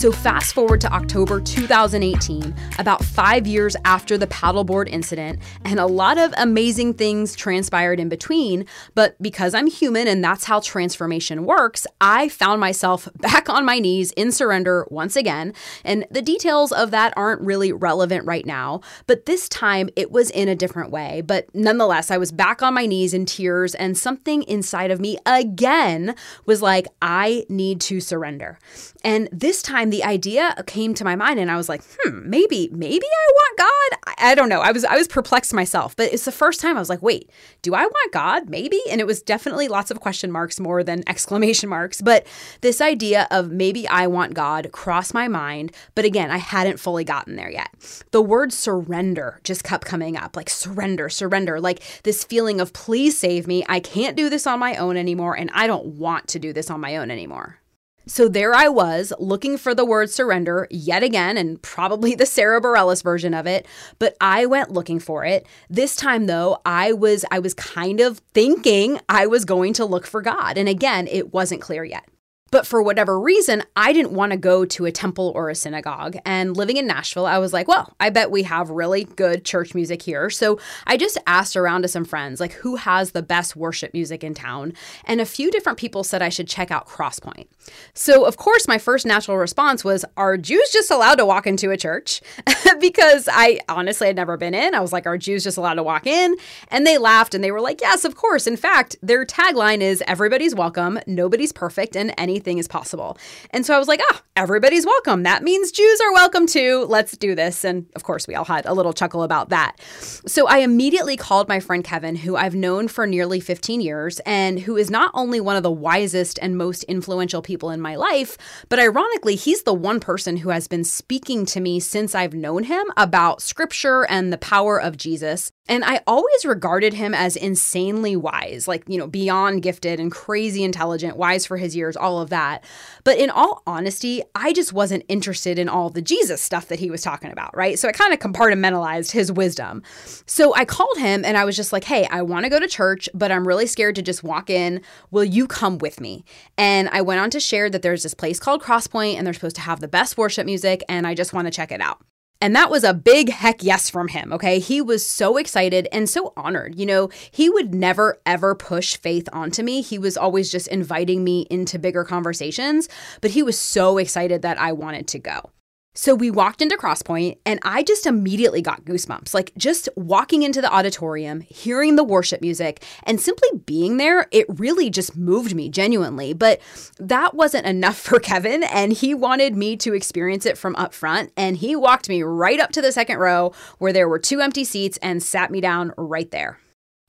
So, 0.00 0.10
fast 0.10 0.54
forward 0.54 0.80
to 0.80 0.92
October 0.94 1.42
2018, 1.42 2.54
about 2.78 3.04
five 3.04 3.46
years 3.46 3.76
after 3.84 4.16
the 4.16 4.26
paddleboard 4.28 4.88
incident, 4.88 5.40
and 5.66 5.78
a 5.78 5.84
lot 5.84 6.16
of 6.16 6.32
amazing 6.38 6.94
things 6.94 7.36
transpired 7.36 8.00
in 8.00 8.08
between. 8.08 8.64
But 8.94 9.20
because 9.20 9.52
I'm 9.52 9.66
human 9.66 10.08
and 10.08 10.24
that's 10.24 10.44
how 10.44 10.60
transformation 10.60 11.44
works, 11.44 11.86
I 12.00 12.30
found 12.30 12.60
myself 12.60 13.10
back 13.16 13.50
on 13.50 13.66
my 13.66 13.78
knees 13.78 14.10
in 14.12 14.32
surrender 14.32 14.86
once 14.88 15.16
again. 15.16 15.52
And 15.84 16.06
the 16.10 16.22
details 16.22 16.72
of 16.72 16.92
that 16.92 17.12
aren't 17.14 17.42
really 17.42 17.70
relevant 17.70 18.24
right 18.24 18.46
now, 18.46 18.80
but 19.06 19.26
this 19.26 19.50
time 19.50 19.90
it 19.96 20.10
was 20.10 20.30
in 20.30 20.48
a 20.48 20.56
different 20.56 20.90
way. 20.90 21.20
But 21.20 21.54
nonetheless, 21.54 22.10
I 22.10 22.16
was 22.16 22.32
back 22.32 22.62
on 22.62 22.72
my 22.72 22.86
knees 22.86 23.12
in 23.12 23.26
tears, 23.26 23.74
and 23.74 23.98
something 23.98 24.44
inside 24.44 24.90
of 24.90 24.98
me 24.98 25.18
again 25.26 26.14
was 26.46 26.62
like, 26.62 26.86
I 27.02 27.44
need 27.50 27.82
to 27.82 28.00
surrender. 28.00 28.58
And 29.04 29.28
this 29.30 29.60
time, 29.60 29.89
the 29.92 30.04
idea 30.04 30.54
came 30.66 30.94
to 30.94 31.04
my 31.04 31.16
mind 31.16 31.38
and 31.38 31.50
I 31.50 31.56
was 31.56 31.68
like, 31.68 31.82
hmm, 32.00 32.28
maybe, 32.28 32.68
maybe 32.72 33.06
I 33.06 33.32
want 33.32 33.58
God. 33.58 33.98
I, 34.06 34.30
I, 34.30 34.34
don't 34.34 34.48
know. 34.48 34.60
I 34.60 34.72
was 34.72 34.84
I 34.84 34.96
was 34.96 35.08
perplexed 35.08 35.54
myself, 35.54 35.96
but 35.96 36.12
it's 36.12 36.24
the 36.24 36.32
first 36.32 36.60
time 36.60 36.76
I 36.76 36.80
was 36.80 36.88
like, 36.88 37.02
wait, 37.02 37.30
do 37.62 37.74
I 37.74 37.82
want 37.82 38.12
God? 38.12 38.48
Maybe? 38.48 38.80
And 38.90 39.00
it 39.00 39.06
was 39.06 39.22
definitely 39.22 39.68
lots 39.68 39.90
of 39.90 40.00
question 40.00 40.30
marks 40.30 40.60
more 40.60 40.82
than 40.82 41.02
exclamation 41.08 41.68
marks. 41.68 42.00
But 42.00 42.26
this 42.60 42.80
idea 42.80 43.26
of 43.30 43.50
maybe 43.50 43.88
I 43.88 44.06
want 44.06 44.34
God 44.34 44.70
crossed 44.72 45.14
my 45.14 45.28
mind. 45.28 45.72
But 45.94 46.04
again, 46.04 46.30
I 46.30 46.38
hadn't 46.38 46.80
fully 46.80 47.04
gotten 47.04 47.36
there 47.36 47.50
yet. 47.50 47.70
The 48.10 48.22
word 48.22 48.52
surrender 48.52 49.40
just 49.44 49.64
kept 49.64 49.86
coming 49.86 50.16
up 50.16 50.36
like 50.36 50.50
surrender, 50.50 51.08
surrender, 51.08 51.60
like 51.60 51.82
this 52.02 52.24
feeling 52.24 52.60
of 52.60 52.72
please 52.72 53.18
save 53.18 53.46
me. 53.46 53.64
I 53.68 53.80
can't 53.80 54.16
do 54.16 54.28
this 54.28 54.46
on 54.46 54.58
my 54.58 54.76
own 54.76 54.96
anymore. 54.96 55.36
And 55.36 55.50
I 55.52 55.66
don't 55.66 55.86
want 55.86 56.28
to 56.28 56.38
do 56.38 56.52
this 56.52 56.70
on 56.70 56.80
my 56.80 56.96
own 56.96 57.10
anymore. 57.10 57.60
So 58.06 58.28
there 58.28 58.54
I 58.54 58.68
was 58.68 59.12
looking 59.18 59.56
for 59.56 59.74
the 59.74 59.84
word 59.84 60.10
surrender 60.10 60.66
yet 60.70 61.02
again, 61.02 61.36
and 61.36 61.60
probably 61.62 62.14
the 62.14 62.26
Sara 62.26 62.60
Bareilles 62.60 63.02
version 63.02 63.34
of 63.34 63.46
it, 63.46 63.66
but 63.98 64.16
I 64.20 64.46
went 64.46 64.72
looking 64.72 64.98
for 64.98 65.24
it. 65.24 65.46
This 65.68 65.94
time 65.94 66.26
though, 66.26 66.60
I 66.66 66.92
was 66.92 67.24
I 67.30 67.38
was 67.38 67.54
kind 67.54 68.00
of 68.00 68.18
thinking 68.34 68.98
I 69.08 69.26
was 69.26 69.44
going 69.44 69.74
to 69.74 69.84
look 69.84 70.06
for 70.06 70.22
God. 70.22 70.58
And 70.58 70.68
again, 70.68 71.06
it 71.06 71.32
wasn't 71.32 71.60
clear 71.60 71.84
yet. 71.84 72.09
But 72.50 72.66
for 72.66 72.82
whatever 72.82 73.20
reason, 73.20 73.62
I 73.76 73.92
didn't 73.92 74.10
want 74.10 74.32
to 74.32 74.38
go 74.38 74.64
to 74.64 74.84
a 74.86 74.90
temple 74.90 75.30
or 75.36 75.50
a 75.50 75.54
synagogue. 75.54 76.16
And 76.24 76.56
living 76.56 76.76
in 76.76 76.86
Nashville, 76.86 77.26
I 77.26 77.38
was 77.38 77.52
like, 77.52 77.68
well, 77.68 77.94
I 78.00 78.10
bet 78.10 78.32
we 78.32 78.42
have 78.42 78.70
really 78.70 79.04
good 79.04 79.44
church 79.44 79.72
music 79.72 80.02
here. 80.02 80.30
So 80.30 80.58
I 80.84 80.96
just 80.96 81.16
asked 81.28 81.56
around 81.56 81.82
to 81.82 81.88
some 81.88 82.04
friends, 82.04 82.40
like, 82.40 82.54
who 82.54 82.74
has 82.74 83.12
the 83.12 83.22
best 83.22 83.54
worship 83.54 83.94
music 83.94 84.24
in 84.24 84.34
town? 84.34 84.72
And 85.04 85.20
a 85.20 85.26
few 85.26 85.52
different 85.52 85.78
people 85.78 86.02
said 86.02 86.22
I 86.22 86.28
should 86.28 86.48
check 86.48 86.72
out 86.72 86.88
Crosspoint. 86.88 87.46
So, 87.94 88.24
of 88.24 88.36
course, 88.36 88.66
my 88.66 88.78
first 88.78 89.06
natural 89.06 89.36
response 89.36 89.84
was, 89.84 90.04
are 90.16 90.36
Jews 90.36 90.70
just 90.72 90.90
allowed 90.90 91.16
to 91.16 91.26
walk 91.26 91.46
into 91.46 91.70
a 91.70 91.76
church? 91.76 92.20
because 92.80 93.28
I 93.30 93.60
honestly 93.68 94.08
had 94.08 94.16
never 94.16 94.36
been 94.36 94.54
in. 94.54 94.74
I 94.74 94.80
was 94.80 94.92
like, 94.92 95.06
are 95.06 95.18
Jews 95.18 95.44
just 95.44 95.56
allowed 95.56 95.74
to 95.74 95.84
walk 95.84 96.06
in? 96.06 96.34
And 96.68 96.84
they 96.84 96.98
laughed 96.98 97.34
and 97.34 97.44
they 97.44 97.52
were 97.52 97.60
like, 97.60 97.80
yes, 97.80 98.04
of 98.04 98.16
course. 98.16 98.48
In 98.48 98.56
fact, 98.56 98.96
their 99.02 99.24
tagline 99.24 99.82
is 99.82 100.02
everybody's 100.08 100.54
welcome, 100.54 100.98
nobody's 101.06 101.52
perfect, 101.52 101.94
and 101.94 102.12
any 102.18 102.39
anything 102.40 102.56
is 102.56 102.68
possible. 102.68 103.18
And 103.50 103.66
so 103.66 103.76
I 103.76 103.78
was 103.78 103.86
like, 103.86 104.00
ah, 104.10 104.22
everybody's 104.34 104.86
welcome. 104.86 105.24
That 105.24 105.42
means 105.42 105.70
Jews 105.70 106.00
are 106.00 106.12
welcome 106.14 106.46
too. 106.46 106.86
Let's 106.88 107.14
do 107.18 107.34
this. 107.34 107.64
And 107.64 107.84
of 107.94 108.02
course, 108.02 108.26
we 108.26 108.34
all 108.34 108.46
had 108.46 108.64
a 108.64 108.72
little 108.72 108.94
chuckle 108.94 109.22
about 109.22 109.50
that. 109.50 109.78
So 110.26 110.48
I 110.48 110.58
immediately 110.58 111.18
called 111.18 111.48
my 111.48 111.60
friend 111.60 111.84
Kevin, 111.84 112.16
who 112.16 112.36
I've 112.36 112.54
known 112.54 112.88
for 112.88 113.06
nearly 113.06 113.40
15 113.40 113.82
years 113.82 114.20
and 114.20 114.58
who 114.58 114.78
is 114.78 114.90
not 114.90 115.10
only 115.12 115.38
one 115.38 115.56
of 115.56 115.62
the 115.62 115.70
wisest 115.70 116.38
and 116.40 116.56
most 116.56 116.82
influential 116.84 117.42
people 117.42 117.68
in 117.70 117.80
my 117.82 117.96
life, 117.96 118.38
but 118.70 118.78
ironically, 118.78 119.36
he's 119.36 119.64
the 119.64 119.74
one 119.74 120.00
person 120.00 120.38
who 120.38 120.48
has 120.48 120.66
been 120.66 120.84
speaking 120.84 121.44
to 121.44 121.60
me 121.60 121.78
since 121.78 122.14
I've 122.14 122.32
known 122.32 122.64
him 122.64 122.86
about 122.96 123.42
scripture 123.42 124.06
and 124.06 124.32
the 124.32 124.38
power 124.38 124.80
of 124.80 124.96
Jesus. 124.96 125.52
And 125.70 125.84
I 125.84 126.00
always 126.04 126.44
regarded 126.44 126.94
him 126.94 127.14
as 127.14 127.36
insanely 127.36 128.16
wise, 128.16 128.66
like, 128.66 128.82
you 128.88 128.98
know, 128.98 129.06
beyond 129.06 129.62
gifted 129.62 130.00
and 130.00 130.10
crazy 130.10 130.64
intelligent, 130.64 131.16
wise 131.16 131.46
for 131.46 131.56
his 131.56 131.76
years, 131.76 131.96
all 131.96 132.20
of 132.20 132.28
that. 132.30 132.64
But 133.04 133.18
in 133.18 133.30
all 133.30 133.62
honesty, 133.68 134.20
I 134.34 134.52
just 134.52 134.72
wasn't 134.72 135.04
interested 135.06 135.60
in 135.60 135.68
all 135.68 135.88
the 135.88 136.02
Jesus 136.02 136.42
stuff 136.42 136.66
that 136.66 136.80
he 136.80 136.90
was 136.90 137.02
talking 137.02 137.30
about, 137.30 137.56
right? 137.56 137.78
So 137.78 137.88
I 137.88 137.92
kind 137.92 138.12
of 138.12 138.18
compartmentalized 138.18 139.12
his 139.12 139.30
wisdom. 139.30 139.84
So 140.26 140.52
I 140.56 140.64
called 140.64 140.98
him 140.98 141.24
and 141.24 141.36
I 141.36 141.44
was 141.44 141.54
just 141.54 141.72
like, 141.72 141.84
hey, 141.84 142.08
I 142.10 142.22
want 142.22 142.44
to 142.44 142.50
go 142.50 142.58
to 142.58 142.66
church, 142.66 143.08
but 143.14 143.30
I'm 143.30 143.46
really 143.46 143.68
scared 143.68 143.94
to 143.94 144.02
just 144.02 144.24
walk 144.24 144.50
in. 144.50 144.82
Will 145.12 145.22
you 145.24 145.46
come 145.46 145.78
with 145.78 146.00
me? 146.00 146.24
And 146.58 146.88
I 146.88 147.00
went 147.00 147.20
on 147.20 147.30
to 147.30 147.38
share 147.38 147.70
that 147.70 147.82
there's 147.82 148.02
this 148.02 148.12
place 148.12 148.40
called 148.40 148.60
Crosspoint 148.60 149.14
and 149.14 149.24
they're 149.24 149.34
supposed 149.34 149.56
to 149.56 149.62
have 149.62 149.78
the 149.78 149.86
best 149.86 150.18
worship 150.18 150.46
music, 150.46 150.82
and 150.88 151.06
I 151.06 151.14
just 151.14 151.32
want 151.32 151.46
to 151.46 151.52
check 151.52 151.70
it 151.70 151.80
out. 151.80 152.00
And 152.40 152.56
that 152.56 152.70
was 152.70 152.84
a 152.84 152.94
big 152.94 153.28
heck 153.28 153.62
yes 153.62 153.90
from 153.90 154.08
him. 154.08 154.32
Okay. 154.32 154.58
He 154.58 154.80
was 154.80 155.06
so 155.06 155.36
excited 155.36 155.88
and 155.92 156.08
so 156.08 156.32
honored. 156.36 156.78
You 156.78 156.86
know, 156.86 157.10
he 157.30 157.50
would 157.50 157.74
never 157.74 158.18
ever 158.24 158.54
push 158.54 158.96
faith 158.96 159.28
onto 159.32 159.62
me. 159.62 159.82
He 159.82 159.98
was 159.98 160.16
always 160.16 160.50
just 160.50 160.68
inviting 160.68 161.22
me 161.22 161.46
into 161.50 161.78
bigger 161.78 162.04
conversations, 162.04 162.88
but 163.20 163.32
he 163.32 163.42
was 163.42 163.58
so 163.58 163.98
excited 163.98 164.42
that 164.42 164.58
I 164.58 164.72
wanted 164.72 165.06
to 165.08 165.18
go. 165.18 165.50
So 165.92 166.14
we 166.14 166.30
walked 166.30 166.62
into 166.62 166.76
Crosspoint 166.76 167.38
and 167.44 167.58
I 167.64 167.82
just 167.82 168.06
immediately 168.06 168.62
got 168.62 168.84
goosebumps. 168.84 169.34
Like 169.34 169.52
just 169.56 169.88
walking 169.96 170.44
into 170.44 170.60
the 170.60 170.72
auditorium, 170.72 171.40
hearing 171.40 171.96
the 171.96 172.04
worship 172.04 172.40
music, 172.40 172.84
and 173.02 173.20
simply 173.20 173.48
being 173.66 173.96
there, 173.96 174.28
it 174.30 174.46
really 174.48 174.88
just 174.88 175.16
moved 175.16 175.52
me 175.52 175.68
genuinely. 175.68 176.32
But 176.32 176.60
that 177.00 177.34
wasn't 177.34 177.66
enough 177.66 177.96
for 178.00 178.20
Kevin, 178.20 178.62
and 178.62 178.92
he 178.92 179.14
wanted 179.14 179.56
me 179.56 179.76
to 179.78 179.92
experience 179.92 180.46
it 180.46 180.56
from 180.56 180.76
up 180.76 180.94
front. 180.94 181.32
And 181.36 181.56
he 181.56 181.74
walked 181.74 182.08
me 182.08 182.22
right 182.22 182.60
up 182.60 182.70
to 182.72 182.82
the 182.82 182.92
second 182.92 183.18
row 183.18 183.52
where 183.78 183.92
there 183.92 184.08
were 184.08 184.20
two 184.20 184.40
empty 184.40 184.62
seats 184.62 184.96
and 185.02 185.20
sat 185.20 185.50
me 185.50 185.60
down 185.60 185.92
right 185.96 186.30
there. 186.30 186.60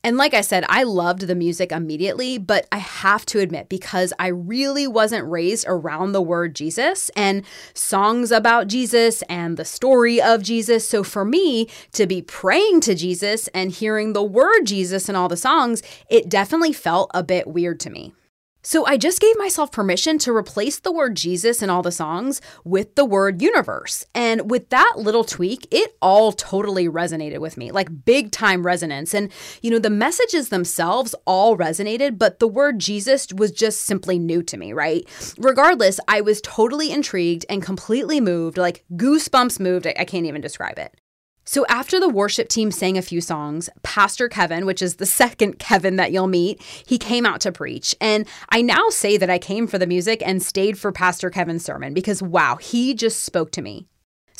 And 0.04 0.18
like 0.18 0.34
I 0.34 0.42
said, 0.42 0.66
I 0.68 0.82
loved 0.84 1.28
the 1.28 1.36
music 1.36 1.72
immediately, 1.72 2.40
but 2.40 2.68
I 2.72 2.80
have 2.80 3.26
to 3.28 3.40
admit, 3.40 3.70
because 3.70 4.14
I 4.18 4.28
really 4.28 4.88
wasn't 4.88 5.30
raised 5.30 5.66
around 5.68 6.12
the 6.12 6.22
word 6.22 6.56
Jesus 6.56 7.12
and 7.16 7.44
songs 7.74 8.32
about 8.32 8.68
Jesus 8.68 9.22
and 9.24 9.58
the 9.58 9.66
story 9.66 10.20
of 10.20 10.42
Jesus. 10.42 10.90
So 10.90 11.04
for 11.04 11.24
me 11.24 11.68
to 11.94 12.08
be 12.08 12.22
praying 12.22 12.82
to 12.82 12.96
Jesus 12.96 13.48
and 13.50 13.72
hearing 13.72 14.14
the 14.14 14.24
word 14.24 14.66
Jesus 14.66 15.08
in 15.08 15.16
all 15.16 15.30
the 15.30 15.38
songs, 15.38 15.84
it 16.10 16.30
definitely 16.30 16.74
felt 16.74 17.12
a 17.14 17.22
bit 17.22 17.46
weird 17.46 17.80
to 17.82 17.92
me. 17.92 18.14
So 18.63 18.86
I 18.86 18.97
just 18.97 19.19
gave 19.19 19.38
myself 19.38 19.71
permission 19.71 20.19
to 20.19 20.36
replace 20.36 20.80
the 20.80 20.91
word 20.91 21.15
Jesus 21.15 21.63
in 21.63 21.69
all 21.71 21.82
the 21.82 21.91
songs 21.91 22.41
with 22.63 22.93
the 22.95 23.06
word 23.06 23.41
universe. 23.41 24.06
And 24.13 24.52
with 24.52 24.69
that 24.69 24.93
little 24.97 25.24
tweak, 25.24 25.67
it 25.71 25.97
all 26.02 26.32
totally 26.32 26.88
resonated 26.88 27.39
with 27.39 27.58
me, 27.58 27.71
like 27.71 28.06
big 28.06 28.32
time 28.32 28.63
resonance. 28.63 29.15
And, 29.15 29.32
you 29.63 29.71
know, 29.71 29.80
the 29.80 29.89
messages 29.89 30.50
themselves 30.50 31.15
all 31.26 31.58
resonated, 31.58 32.19
but 32.19 32.38
the 32.38 32.47
word 32.47 32.78
Jesus 32.78 33.28
was 33.34 33.52
just 33.52 33.82
simply 33.82 34.19
new 34.19 34.43
to 34.43 34.58
me, 34.58 34.74
right? 34.74 35.08
Regardless, 35.39 36.00
I 36.08 36.21
was 36.21 36.39
totally 36.41 36.91
intrigued 36.91 37.45
and 37.50 37.63
completely 37.63 38.21
moved, 38.21 38.58
like 38.58 38.86
goosebumps 38.93 39.60
moved. 39.60 39.88
I, 39.88 40.06
can't 40.06 40.26
even 40.26 40.41
describe 40.41 40.78
it. 40.78 41.01
So, 41.43 41.65
after 41.67 41.99
the 41.99 42.10
worship 42.10 42.49
team 42.49 42.69
sang 42.69 42.97
a 42.97 43.01
few 43.01 43.19
songs, 43.19 43.69
Pastor 43.82 44.30
Kevin, 44.30 44.65
which 44.65 44.82
is 44.82 44.95
the 44.95 45.06
second 45.21 45.60
Kevin 45.60 45.95
that 45.95 46.12
you'll 46.12 46.27
meet, 46.27 46.62
he 46.86 46.97
came 46.97 47.25
out 47.25 47.41
to 47.41 47.51
preach. 47.51 47.95
And 47.99 48.27
I 48.49 48.62
now 48.62 48.89
say 48.89 49.17
that 49.17 49.30
I 49.30 49.39
came 49.39 49.67
for 49.67 49.77
the 49.77 49.88
music 49.88 50.21
and 50.25 50.41
stayed 50.41 50.77
for 50.77 50.91
Pastor 50.91 51.30
Kevin's 51.30 51.65
sermon 51.65 51.93
because, 51.93 52.21
wow, 52.21 52.58
he 52.58 52.93
just 52.93 53.23
spoke 53.23 53.51
to 53.51 53.62
me. 53.62 53.88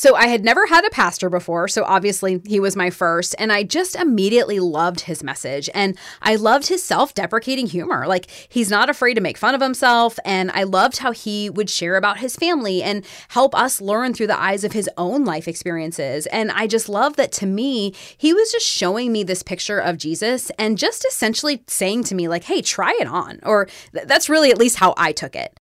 So 0.02 0.16
I 0.16 0.30
had 0.30 0.44
never 0.44 0.66
had 0.66 0.84
a 0.84 0.90
pastor 0.90 1.30
before, 1.30 1.68
so 1.68 1.84
obviously 1.84 2.42
he 2.48 2.60
was 2.60 2.76
my 2.76 2.90
first, 2.90 3.36
and 3.38 3.52
I 3.52 3.62
just 3.62 3.96
immediately 3.96 4.60
loved 4.60 5.02
his 5.02 5.22
message 5.22 5.70
and 5.76 5.96
I 6.24 6.38
loved 6.38 6.70
his 6.70 6.82
self-deprecating 6.82 7.68
humor. 7.68 8.08
Like 8.08 8.26
he's 8.50 8.72
not 8.72 8.90
afraid 8.90 9.14
to 9.14 9.22
make 9.22 9.38
fun 9.38 9.54
of 9.54 9.62
himself, 9.62 10.18
and 10.26 10.50
I 10.56 10.64
loved 10.64 10.98
how 10.98 11.12
he 11.12 11.52
would 11.52 11.70
share 11.70 11.98
about 11.98 12.18
his 12.18 12.36
family 12.36 12.82
and 12.82 13.06
help 13.28 13.54
us 13.54 13.80
learn 13.80 14.16
through 14.16 14.26
the 14.26 14.42
eyes 14.42 14.64
of 14.64 14.72
his 14.72 14.90
own 14.98 15.24
life 15.24 15.48
experiences. 15.48 16.26
And 16.26 16.50
I 16.50 16.66
just 16.66 16.90
love 16.90 17.16
that 17.18 17.32
to 17.34 17.46
me, 17.46 17.94
he 18.18 18.34
was 18.34 18.52
just 18.52 18.66
showing 18.66 19.12
me 19.12 19.24
this 19.24 19.44
picture 19.44 19.78
of 19.78 20.00
Jesus 20.00 20.50
and 20.58 20.80
just 20.80 21.06
essentially 21.06 21.64
saying 21.68 22.06
to 22.06 22.16
me 22.16 22.28
like, 22.28 22.46
"Hey, 22.46 22.64
try 22.64 22.98
it 23.00 23.06
on." 23.06 23.40
Or 23.44 23.68
that's 23.94 24.30
really 24.30 24.50
at 24.50 24.58
least 24.58 24.78
how 24.78 24.96
I 24.98 25.12
took 25.12 25.36
it. 25.36 25.56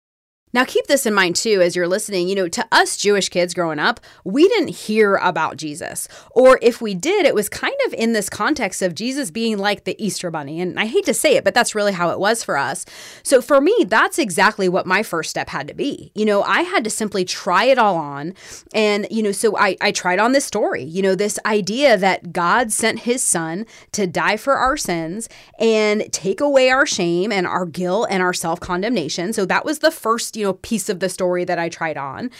Now, 0.53 0.65
keep 0.65 0.87
this 0.87 1.07
in 1.07 1.15
mind 1.15 1.37
too 1.37 1.61
as 1.63 1.77
you're 1.77 1.89
listening. 1.89 2.29
You 2.29 2.35
know, 2.35 2.49
to 2.49 2.67
us 2.73 2.97
Jewish 2.97 3.29
kids 3.29 3.55
growing 3.55 3.79
up, 3.79 4.01
we 4.25 4.49
didn't 4.49 4.69
hear 4.69 5.17
about 5.17 5.57
Jesus. 5.57 6.09
Or 6.33 6.59
if 6.61 6.81
we 6.81 6.95
did, 6.95 7.25
it 7.27 7.35
was 7.35 7.49
kind 7.49 7.77
of 7.87 7.95
in 7.95 8.13
this 8.13 8.29
context 8.29 8.83
of 8.83 8.95
Jesus 8.95 9.31
being 9.31 9.59
like 9.59 9.85
the 9.85 10.03
Easter 10.05 10.31
Bunny. 10.31 10.61
And 10.61 10.79
I 10.79 10.87
hate 10.87 11.05
to 11.07 11.15
say 11.15 11.37
it, 11.37 11.45
but 11.45 11.55
that's 11.55 11.75
really 11.75 11.93
how 11.93 12.11
it 12.11 12.19
was 12.19 12.43
for 12.43 12.57
us. 12.57 12.85
So 13.23 13.41
for 13.41 13.61
me, 13.61 13.85
that's 13.87 14.19
exactly 14.19 14.69
what 14.69 14.87
my 14.87 15.03
first 15.03 15.31
step 15.31 15.49
had 15.49 15.69
to 15.69 15.75
be. 15.75 16.11
You 16.15 16.25
know, 16.25 16.43
I 16.43 16.63
had 16.63 16.85
to 16.85 16.91
simply 16.91 17.25
try 17.25 17.65
it 17.65 17.79
all 17.79 17.97
on. 17.97 18.35
And, 18.75 19.07
you 19.11 19.23
know, 19.23 19.33
so 19.33 19.57
I, 19.57 19.77
I 19.81 19.93
tried 19.93 20.19
on 20.19 20.33
this 20.33 20.45
story, 20.45 20.83
you 20.83 21.03
know, 21.03 21.15
this 21.15 21.39
idea 21.47 21.97
that 21.97 22.33
God 22.33 22.73
sent 22.73 23.01
his 23.01 23.23
son 23.23 23.67
to 23.93 24.07
die 24.07 24.37
for 24.37 24.57
our 24.57 24.77
sins 24.77 25.29
and 25.59 26.13
take 26.13 26.41
away 26.41 26.71
our 26.71 26.87
shame 26.87 27.31
and 27.31 27.47
our 27.47 27.67
guilt 27.67 28.09
and 28.11 28.23
our 28.23 28.35
self 28.35 28.59
condemnation. 28.59 29.33
So 29.33 29.45
that 29.47 29.65
was 29.65 29.79
the 29.79 29.91
first 29.91 30.37
you 30.41 30.47
know, 30.47 30.55
piece 30.55 30.89
of 30.89 31.01
the 31.01 31.09
story 31.11 31.45
that 31.45 31.59
I 31.59 31.69
tried 31.69 31.99
on. 31.99 32.31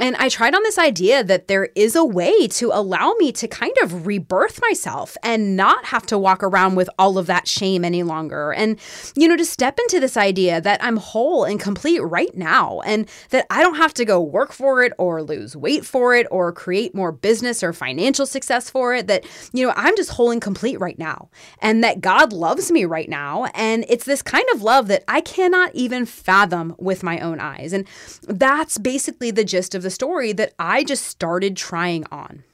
And 0.00 0.14
I 0.16 0.28
tried 0.28 0.54
on 0.54 0.62
this 0.62 0.78
idea 0.78 1.24
that 1.24 1.48
there 1.48 1.70
is 1.74 1.96
a 1.96 2.04
way 2.04 2.46
to 2.46 2.70
allow 2.72 3.14
me 3.18 3.32
to 3.32 3.48
kind 3.48 3.76
of 3.82 4.06
rebirth 4.06 4.60
myself 4.62 5.16
and 5.24 5.56
not 5.56 5.86
have 5.86 6.06
to 6.06 6.16
walk 6.16 6.44
around 6.44 6.76
with 6.76 6.88
all 7.00 7.18
of 7.18 7.26
that 7.26 7.48
shame 7.48 7.84
any 7.84 8.04
longer. 8.04 8.52
And, 8.52 8.78
you 9.16 9.26
know, 9.26 9.36
to 9.36 9.44
step 9.44 9.78
into 9.80 9.98
this 9.98 10.16
idea 10.16 10.60
that 10.60 10.82
I'm 10.82 10.98
whole 10.98 11.44
and 11.44 11.58
complete 11.58 11.98
right 11.98 12.34
now 12.36 12.80
and 12.82 13.08
that 13.30 13.46
I 13.50 13.60
don't 13.60 13.76
have 13.76 13.92
to 13.94 14.04
go 14.04 14.20
work 14.20 14.52
for 14.52 14.84
it 14.84 14.92
or 14.96 15.20
lose 15.20 15.56
weight 15.56 15.84
for 15.84 16.14
it 16.14 16.28
or 16.30 16.52
create 16.52 16.94
more 16.94 17.10
business 17.10 17.64
or 17.64 17.72
financial 17.72 18.24
success 18.24 18.70
for 18.70 18.94
it. 18.94 19.08
That, 19.08 19.26
you 19.52 19.66
know, 19.66 19.72
I'm 19.74 19.96
just 19.96 20.10
whole 20.10 20.30
and 20.30 20.40
complete 20.40 20.78
right 20.78 20.98
now 20.98 21.28
and 21.60 21.82
that 21.82 22.00
God 22.00 22.32
loves 22.32 22.70
me 22.70 22.84
right 22.84 23.08
now. 23.08 23.46
And 23.46 23.84
it's 23.88 24.04
this 24.04 24.22
kind 24.22 24.46
of 24.54 24.62
love 24.62 24.86
that 24.86 25.02
I 25.08 25.20
cannot 25.20 25.74
even 25.74 26.06
fathom 26.06 26.76
with 26.78 27.02
my 27.02 27.18
own 27.18 27.40
eyes 27.40 27.47
eyes. 27.48 27.72
And 27.72 27.86
that's 28.22 28.78
basically 28.78 29.30
the 29.30 29.44
gist 29.44 29.74
of 29.74 29.82
the 29.82 29.90
story 29.90 30.32
that 30.32 30.52
I 30.58 30.84
just 30.84 31.04
started 31.04 31.56
trying 31.56 32.04
on. 32.12 32.44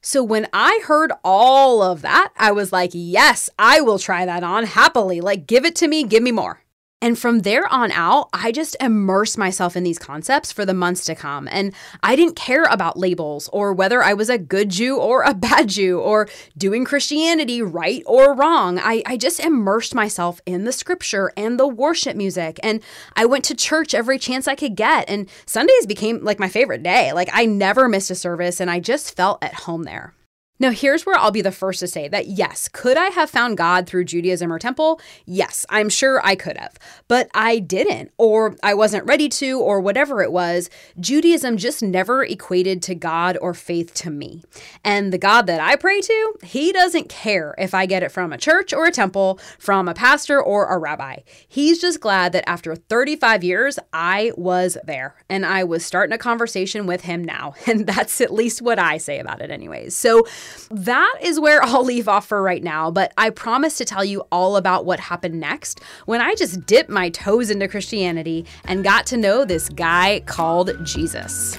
So 0.00 0.22
when 0.24 0.48
I 0.52 0.82
heard 0.84 1.12
all 1.22 1.80
of 1.80 2.02
that, 2.02 2.32
I 2.36 2.50
was 2.50 2.72
like, 2.72 2.90
yes, 2.92 3.48
I 3.58 3.80
will 3.80 3.98
try 3.98 4.26
that 4.26 4.42
on 4.42 4.64
happily. 4.64 5.20
Like, 5.20 5.46
give 5.46 5.64
it 5.64 5.76
to 5.76 5.88
me, 5.88 6.02
give 6.02 6.22
me 6.22 6.32
more. 6.32 6.61
And 7.02 7.18
from 7.18 7.40
there 7.40 7.66
on 7.66 7.90
out, 7.90 8.28
I 8.32 8.52
just 8.52 8.76
immersed 8.80 9.36
myself 9.36 9.76
in 9.76 9.82
these 9.82 9.98
concepts 9.98 10.52
for 10.52 10.64
the 10.64 10.72
months 10.72 11.04
to 11.06 11.16
come. 11.16 11.48
And 11.50 11.74
I 12.00 12.14
didn't 12.14 12.36
care 12.36 12.62
about 12.62 12.96
labels 12.96 13.50
or 13.52 13.72
whether 13.72 14.04
I 14.04 14.14
was 14.14 14.30
a 14.30 14.38
good 14.38 14.68
Jew 14.68 14.98
or 14.98 15.24
a 15.24 15.34
bad 15.42 15.68
Jew 15.68 15.98
or 15.98 16.28
doing 16.56 16.84
Christianity 16.84 17.60
right 17.60 18.04
or 18.06 18.34
wrong. 18.34 18.78
I, 18.78 19.02
I 19.04 19.16
just 19.16 19.40
immersed 19.40 19.96
myself 19.96 20.40
in 20.46 20.62
the 20.62 20.70
scripture 20.70 21.32
and 21.36 21.58
the 21.58 21.66
worship 21.66 22.16
music. 22.16 22.60
And 22.62 22.80
I 23.16 23.26
went 23.26 23.44
to 23.46 23.56
church 23.56 23.94
every 23.94 24.18
chance 24.18 24.46
I 24.46 24.54
could 24.54 24.76
get. 24.76 25.10
And 25.10 25.28
Sundays 25.44 25.86
became 25.86 26.22
like 26.22 26.38
my 26.38 26.48
favorite 26.48 26.84
day. 26.84 27.12
Like 27.12 27.30
I 27.32 27.46
never 27.46 27.88
missed 27.88 28.12
a 28.12 28.14
service 28.14 28.60
and 28.60 28.70
I 28.70 28.78
just 28.78 29.16
felt 29.16 29.42
at 29.42 29.54
home 29.54 29.82
there. 29.82 30.14
Now, 30.62 30.70
here's 30.70 31.04
where 31.04 31.18
I'll 31.18 31.32
be 31.32 31.42
the 31.42 31.50
first 31.50 31.80
to 31.80 31.88
say 31.88 32.06
that 32.06 32.28
yes, 32.28 32.68
could 32.68 32.96
I 32.96 33.06
have 33.06 33.28
found 33.28 33.56
God 33.56 33.88
through 33.88 34.04
Judaism 34.04 34.52
or 34.52 34.60
temple? 34.60 35.00
Yes, 35.26 35.66
I'm 35.68 35.88
sure 35.88 36.24
I 36.24 36.36
could 36.36 36.56
have. 36.56 36.78
But 37.08 37.28
I 37.34 37.58
didn't, 37.58 38.12
or 38.16 38.54
I 38.62 38.74
wasn't 38.74 39.06
ready 39.06 39.28
to, 39.28 39.58
or 39.58 39.80
whatever 39.80 40.22
it 40.22 40.30
was. 40.30 40.70
Judaism 41.00 41.56
just 41.56 41.82
never 41.82 42.22
equated 42.22 42.80
to 42.82 42.94
God 42.94 43.36
or 43.40 43.54
faith 43.54 43.92
to 43.94 44.10
me. 44.10 44.44
And 44.84 45.12
the 45.12 45.18
God 45.18 45.48
that 45.48 45.60
I 45.60 45.74
pray 45.74 46.00
to, 46.00 46.34
he 46.44 46.70
doesn't 46.72 47.08
care 47.08 47.56
if 47.58 47.74
I 47.74 47.86
get 47.86 48.04
it 48.04 48.12
from 48.12 48.32
a 48.32 48.38
church 48.38 48.72
or 48.72 48.86
a 48.86 48.92
temple, 48.92 49.40
from 49.58 49.88
a 49.88 49.94
pastor 49.94 50.40
or 50.40 50.66
a 50.66 50.78
rabbi. 50.78 51.22
He's 51.48 51.80
just 51.80 51.98
glad 52.00 52.30
that 52.32 52.48
after 52.48 52.76
35 52.76 53.42
years, 53.42 53.80
I 53.92 54.30
was 54.36 54.78
there 54.84 55.16
and 55.28 55.44
I 55.44 55.64
was 55.64 55.84
starting 55.84 56.14
a 56.14 56.18
conversation 56.18 56.86
with 56.86 57.00
him 57.00 57.24
now. 57.24 57.54
And 57.72 57.86
that's 57.86 58.20
at 58.20 58.34
least 58.34 58.60
what 58.60 58.78
I 58.78 58.98
say 58.98 59.18
about 59.18 59.40
it, 59.40 59.50
anyways. 59.50 59.96
So, 59.96 60.26
that 60.70 61.18
is 61.22 61.38
where 61.40 61.62
I'll 61.64 61.84
leave 61.84 62.08
off 62.08 62.26
for 62.26 62.42
right 62.42 62.62
now, 62.62 62.90
but 62.90 63.12
I 63.16 63.30
promise 63.30 63.78
to 63.78 63.84
tell 63.84 64.04
you 64.04 64.22
all 64.32 64.56
about 64.56 64.84
what 64.84 65.00
happened 65.00 65.40
next 65.40 65.80
when 66.06 66.20
I 66.20 66.34
just 66.34 66.66
dipped 66.66 66.90
my 66.90 67.10
toes 67.10 67.50
into 67.50 67.68
Christianity 67.68 68.46
and 68.64 68.84
got 68.84 69.06
to 69.06 69.16
know 69.16 69.44
this 69.44 69.68
guy 69.68 70.20
called 70.26 70.72
Jesus. 70.84 71.58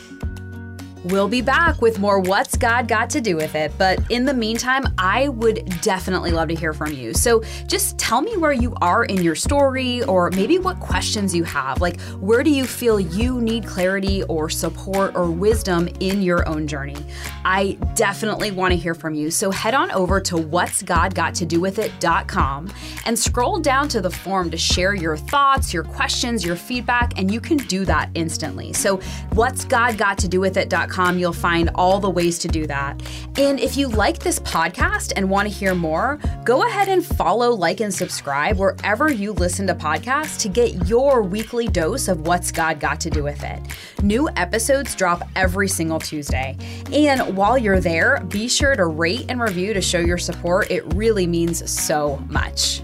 We'll 1.05 1.27
be 1.27 1.41
back 1.41 1.81
with 1.81 1.99
more 1.99 2.21
What's 2.21 2.55
God 2.55 2.87
Got 2.87 3.09
to 3.09 3.19
Do 3.19 3.35
with 3.35 3.55
It. 3.55 3.73
But 3.77 3.99
in 4.09 4.23
the 4.23 4.33
meantime, 4.33 4.85
I 4.97 5.27
would 5.27 5.81
definitely 5.81 6.31
love 6.31 6.47
to 6.47 6.55
hear 6.55 6.71
from 6.71 6.93
you. 6.93 7.13
So 7.13 7.43
just 7.67 7.97
tell 7.97 8.21
me 8.21 8.37
where 8.37 8.53
you 8.53 8.73
are 8.81 9.03
in 9.03 9.21
your 9.21 9.35
story 9.35 10.01
or 10.03 10.29
maybe 10.29 10.59
what 10.59 10.79
questions 10.79 11.35
you 11.35 11.43
have. 11.43 11.81
Like, 11.81 11.99
where 12.21 12.41
do 12.41 12.49
you 12.49 12.63
feel 12.63 13.01
you 13.01 13.41
need 13.41 13.67
clarity 13.67 14.23
or 14.23 14.49
support 14.49 15.13
or 15.13 15.29
wisdom 15.29 15.89
in 15.99 16.21
your 16.21 16.47
own 16.47 16.67
journey? 16.67 17.05
I 17.43 17.73
definitely 17.95 18.51
want 18.51 18.71
to 18.71 18.77
hear 18.77 18.95
from 18.95 19.13
you. 19.13 19.29
So 19.29 19.51
head 19.51 19.73
on 19.73 19.91
over 19.91 20.21
to 20.21 20.37
what's 20.37 20.81
God 20.81 21.13
Got 21.13 21.35
to 21.35 21.45
Do 21.45 21.59
with 21.59 21.79
It.com 21.79 22.73
and 23.05 23.19
scroll 23.19 23.59
down 23.59 23.89
to 23.89 23.99
the 23.99 24.09
form 24.09 24.49
to 24.51 24.57
share 24.57 24.93
your 24.93 25.17
thoughts, 25.17 25.73
your 25.73 25.83
questions, 25.83 26.45
your 26.45 26.55
feedback, 26.55 27.19
and 27.19 27.29
you 27.29 27.41
can 27.41 27.57
do 27.57 27.83
that 27.83 28.09
instantly. 28.13 28.71
So 28.71 29.01
what's 29.33 29.65
God 29.65 29.97
Got 29.97 30.17
to 30.19 30.29
Do 30.29 30.39
with 30.39 30.55
It.com 30.55 30.92
you'll 31.17 31.33
find 31.33 31.69
all 31.75 31.99
the 31.99 32.09
ways 32.09 32.39
to 32.39 32.47
do 32.47 32.67
that. 32.67 33.01
And 33.37 33.59
if 33.59 33.75
you 33.75 33.87
like 33.87 34.19
this 34.19 34.39
podcast 34.39 35.13
and 35.15 35.29
want 35.29 35.47
to 35.47 35.53
hear 35.53 35.73
more, 35.73 36.19
go 36.43 36.65
ahead 36.67 36.87
and 36.87 37.05
follow, 37.05 37.51
like, 37.51 37.79
and 37.79 37.93
subscribe 37.93 38.57
wherever 38.57 39.11
you 39.11 39.33
listen 39.33 39.67
to 39.67 39.75
podcasts 39.75 40.39
to 40.41 40.49
get 40.49 40.87
your 40.87 41.23
weekly 41.23 41.67
dose 41.67 42.07
of 42.07 42.27
what's 42.27 42.51
God 42.51 42.79
got 42.79 42.99
to 43.01 43.09
do 43.09 43.23
with 43.23 43.43
it. 43.43 43.59
New 44.01 44.29
episodes 44.35 44.95
drop 44.95 45.27
every 45.35 45.67
single 45.67 45.99
Tuesday. 45.99 46.57
And 46.91 47.35
while 47.35 47.57
you're 47.57 47.79
there, 47.79 48.19
be 48.29 48.47
sure 48.47 48.75
to 48.75 48.85
rate 48.85 49.25
and 49.29 49.41
review 49.41 49.73
to 49.73 49.81
show 49.81 49.99
your 49.99 50.17
support. 50.17 50.69
It 50.69 50.83
really 50.93 51.27
means 51.27 51.69
so 51.69 52.23
much. 52.29 52.81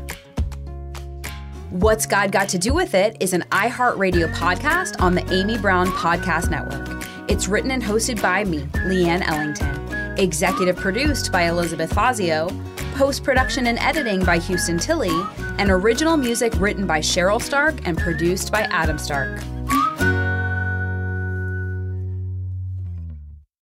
What's 1.69 2.07
God 2.07 2.31
Got 2.31 2.49
to 2.49 2.57
Do 2.57 2.73
with 2.73 2.95
It 2.95 3.17
is 3.19 3.33
an 3.33 3.43
iHeartRadio 3.51 4.33
podcast 4.33 4.99
on 4.99 5.13
the 5.13 5.31
Amy 5.31 5.55
Brown 5.55 5.85
Podcast 5.87 6.49
Network. 6.49 7.18
It's 7.29 7.47
written 7.47 7.69
and 7.69 7.83
hosted 7.83 8.19
by 8.23 8.43
me, 8.43 8.61
Leanne 8.87 9.21
Ellington. 9.21 10.17
Executive 10.17 10.75
produced 10.75 11.31
by 11.31 11.43
Elizabeth 11.43 11.93
Fazio. 11.93 12.49
Post 12.95 13.23
production 13.23 13.67
and 13.67 13.77
editing 13.77 14.25
by 14.25 14.39
Houston 14.39 14.79
Tilley. 14.79 15.11
And 15.59 15.69
original 15.69 16.17
music 16.17 16.51
written 16.59 16.87
by 16.87 17.01
Cheryl 17.01 17.39
Stark 17.39 17.87
and 17.87 17.99
produced 17.99 18.51
by 18.51 18.61
Adam 18.71 18.97
Stark. 18.97 19.43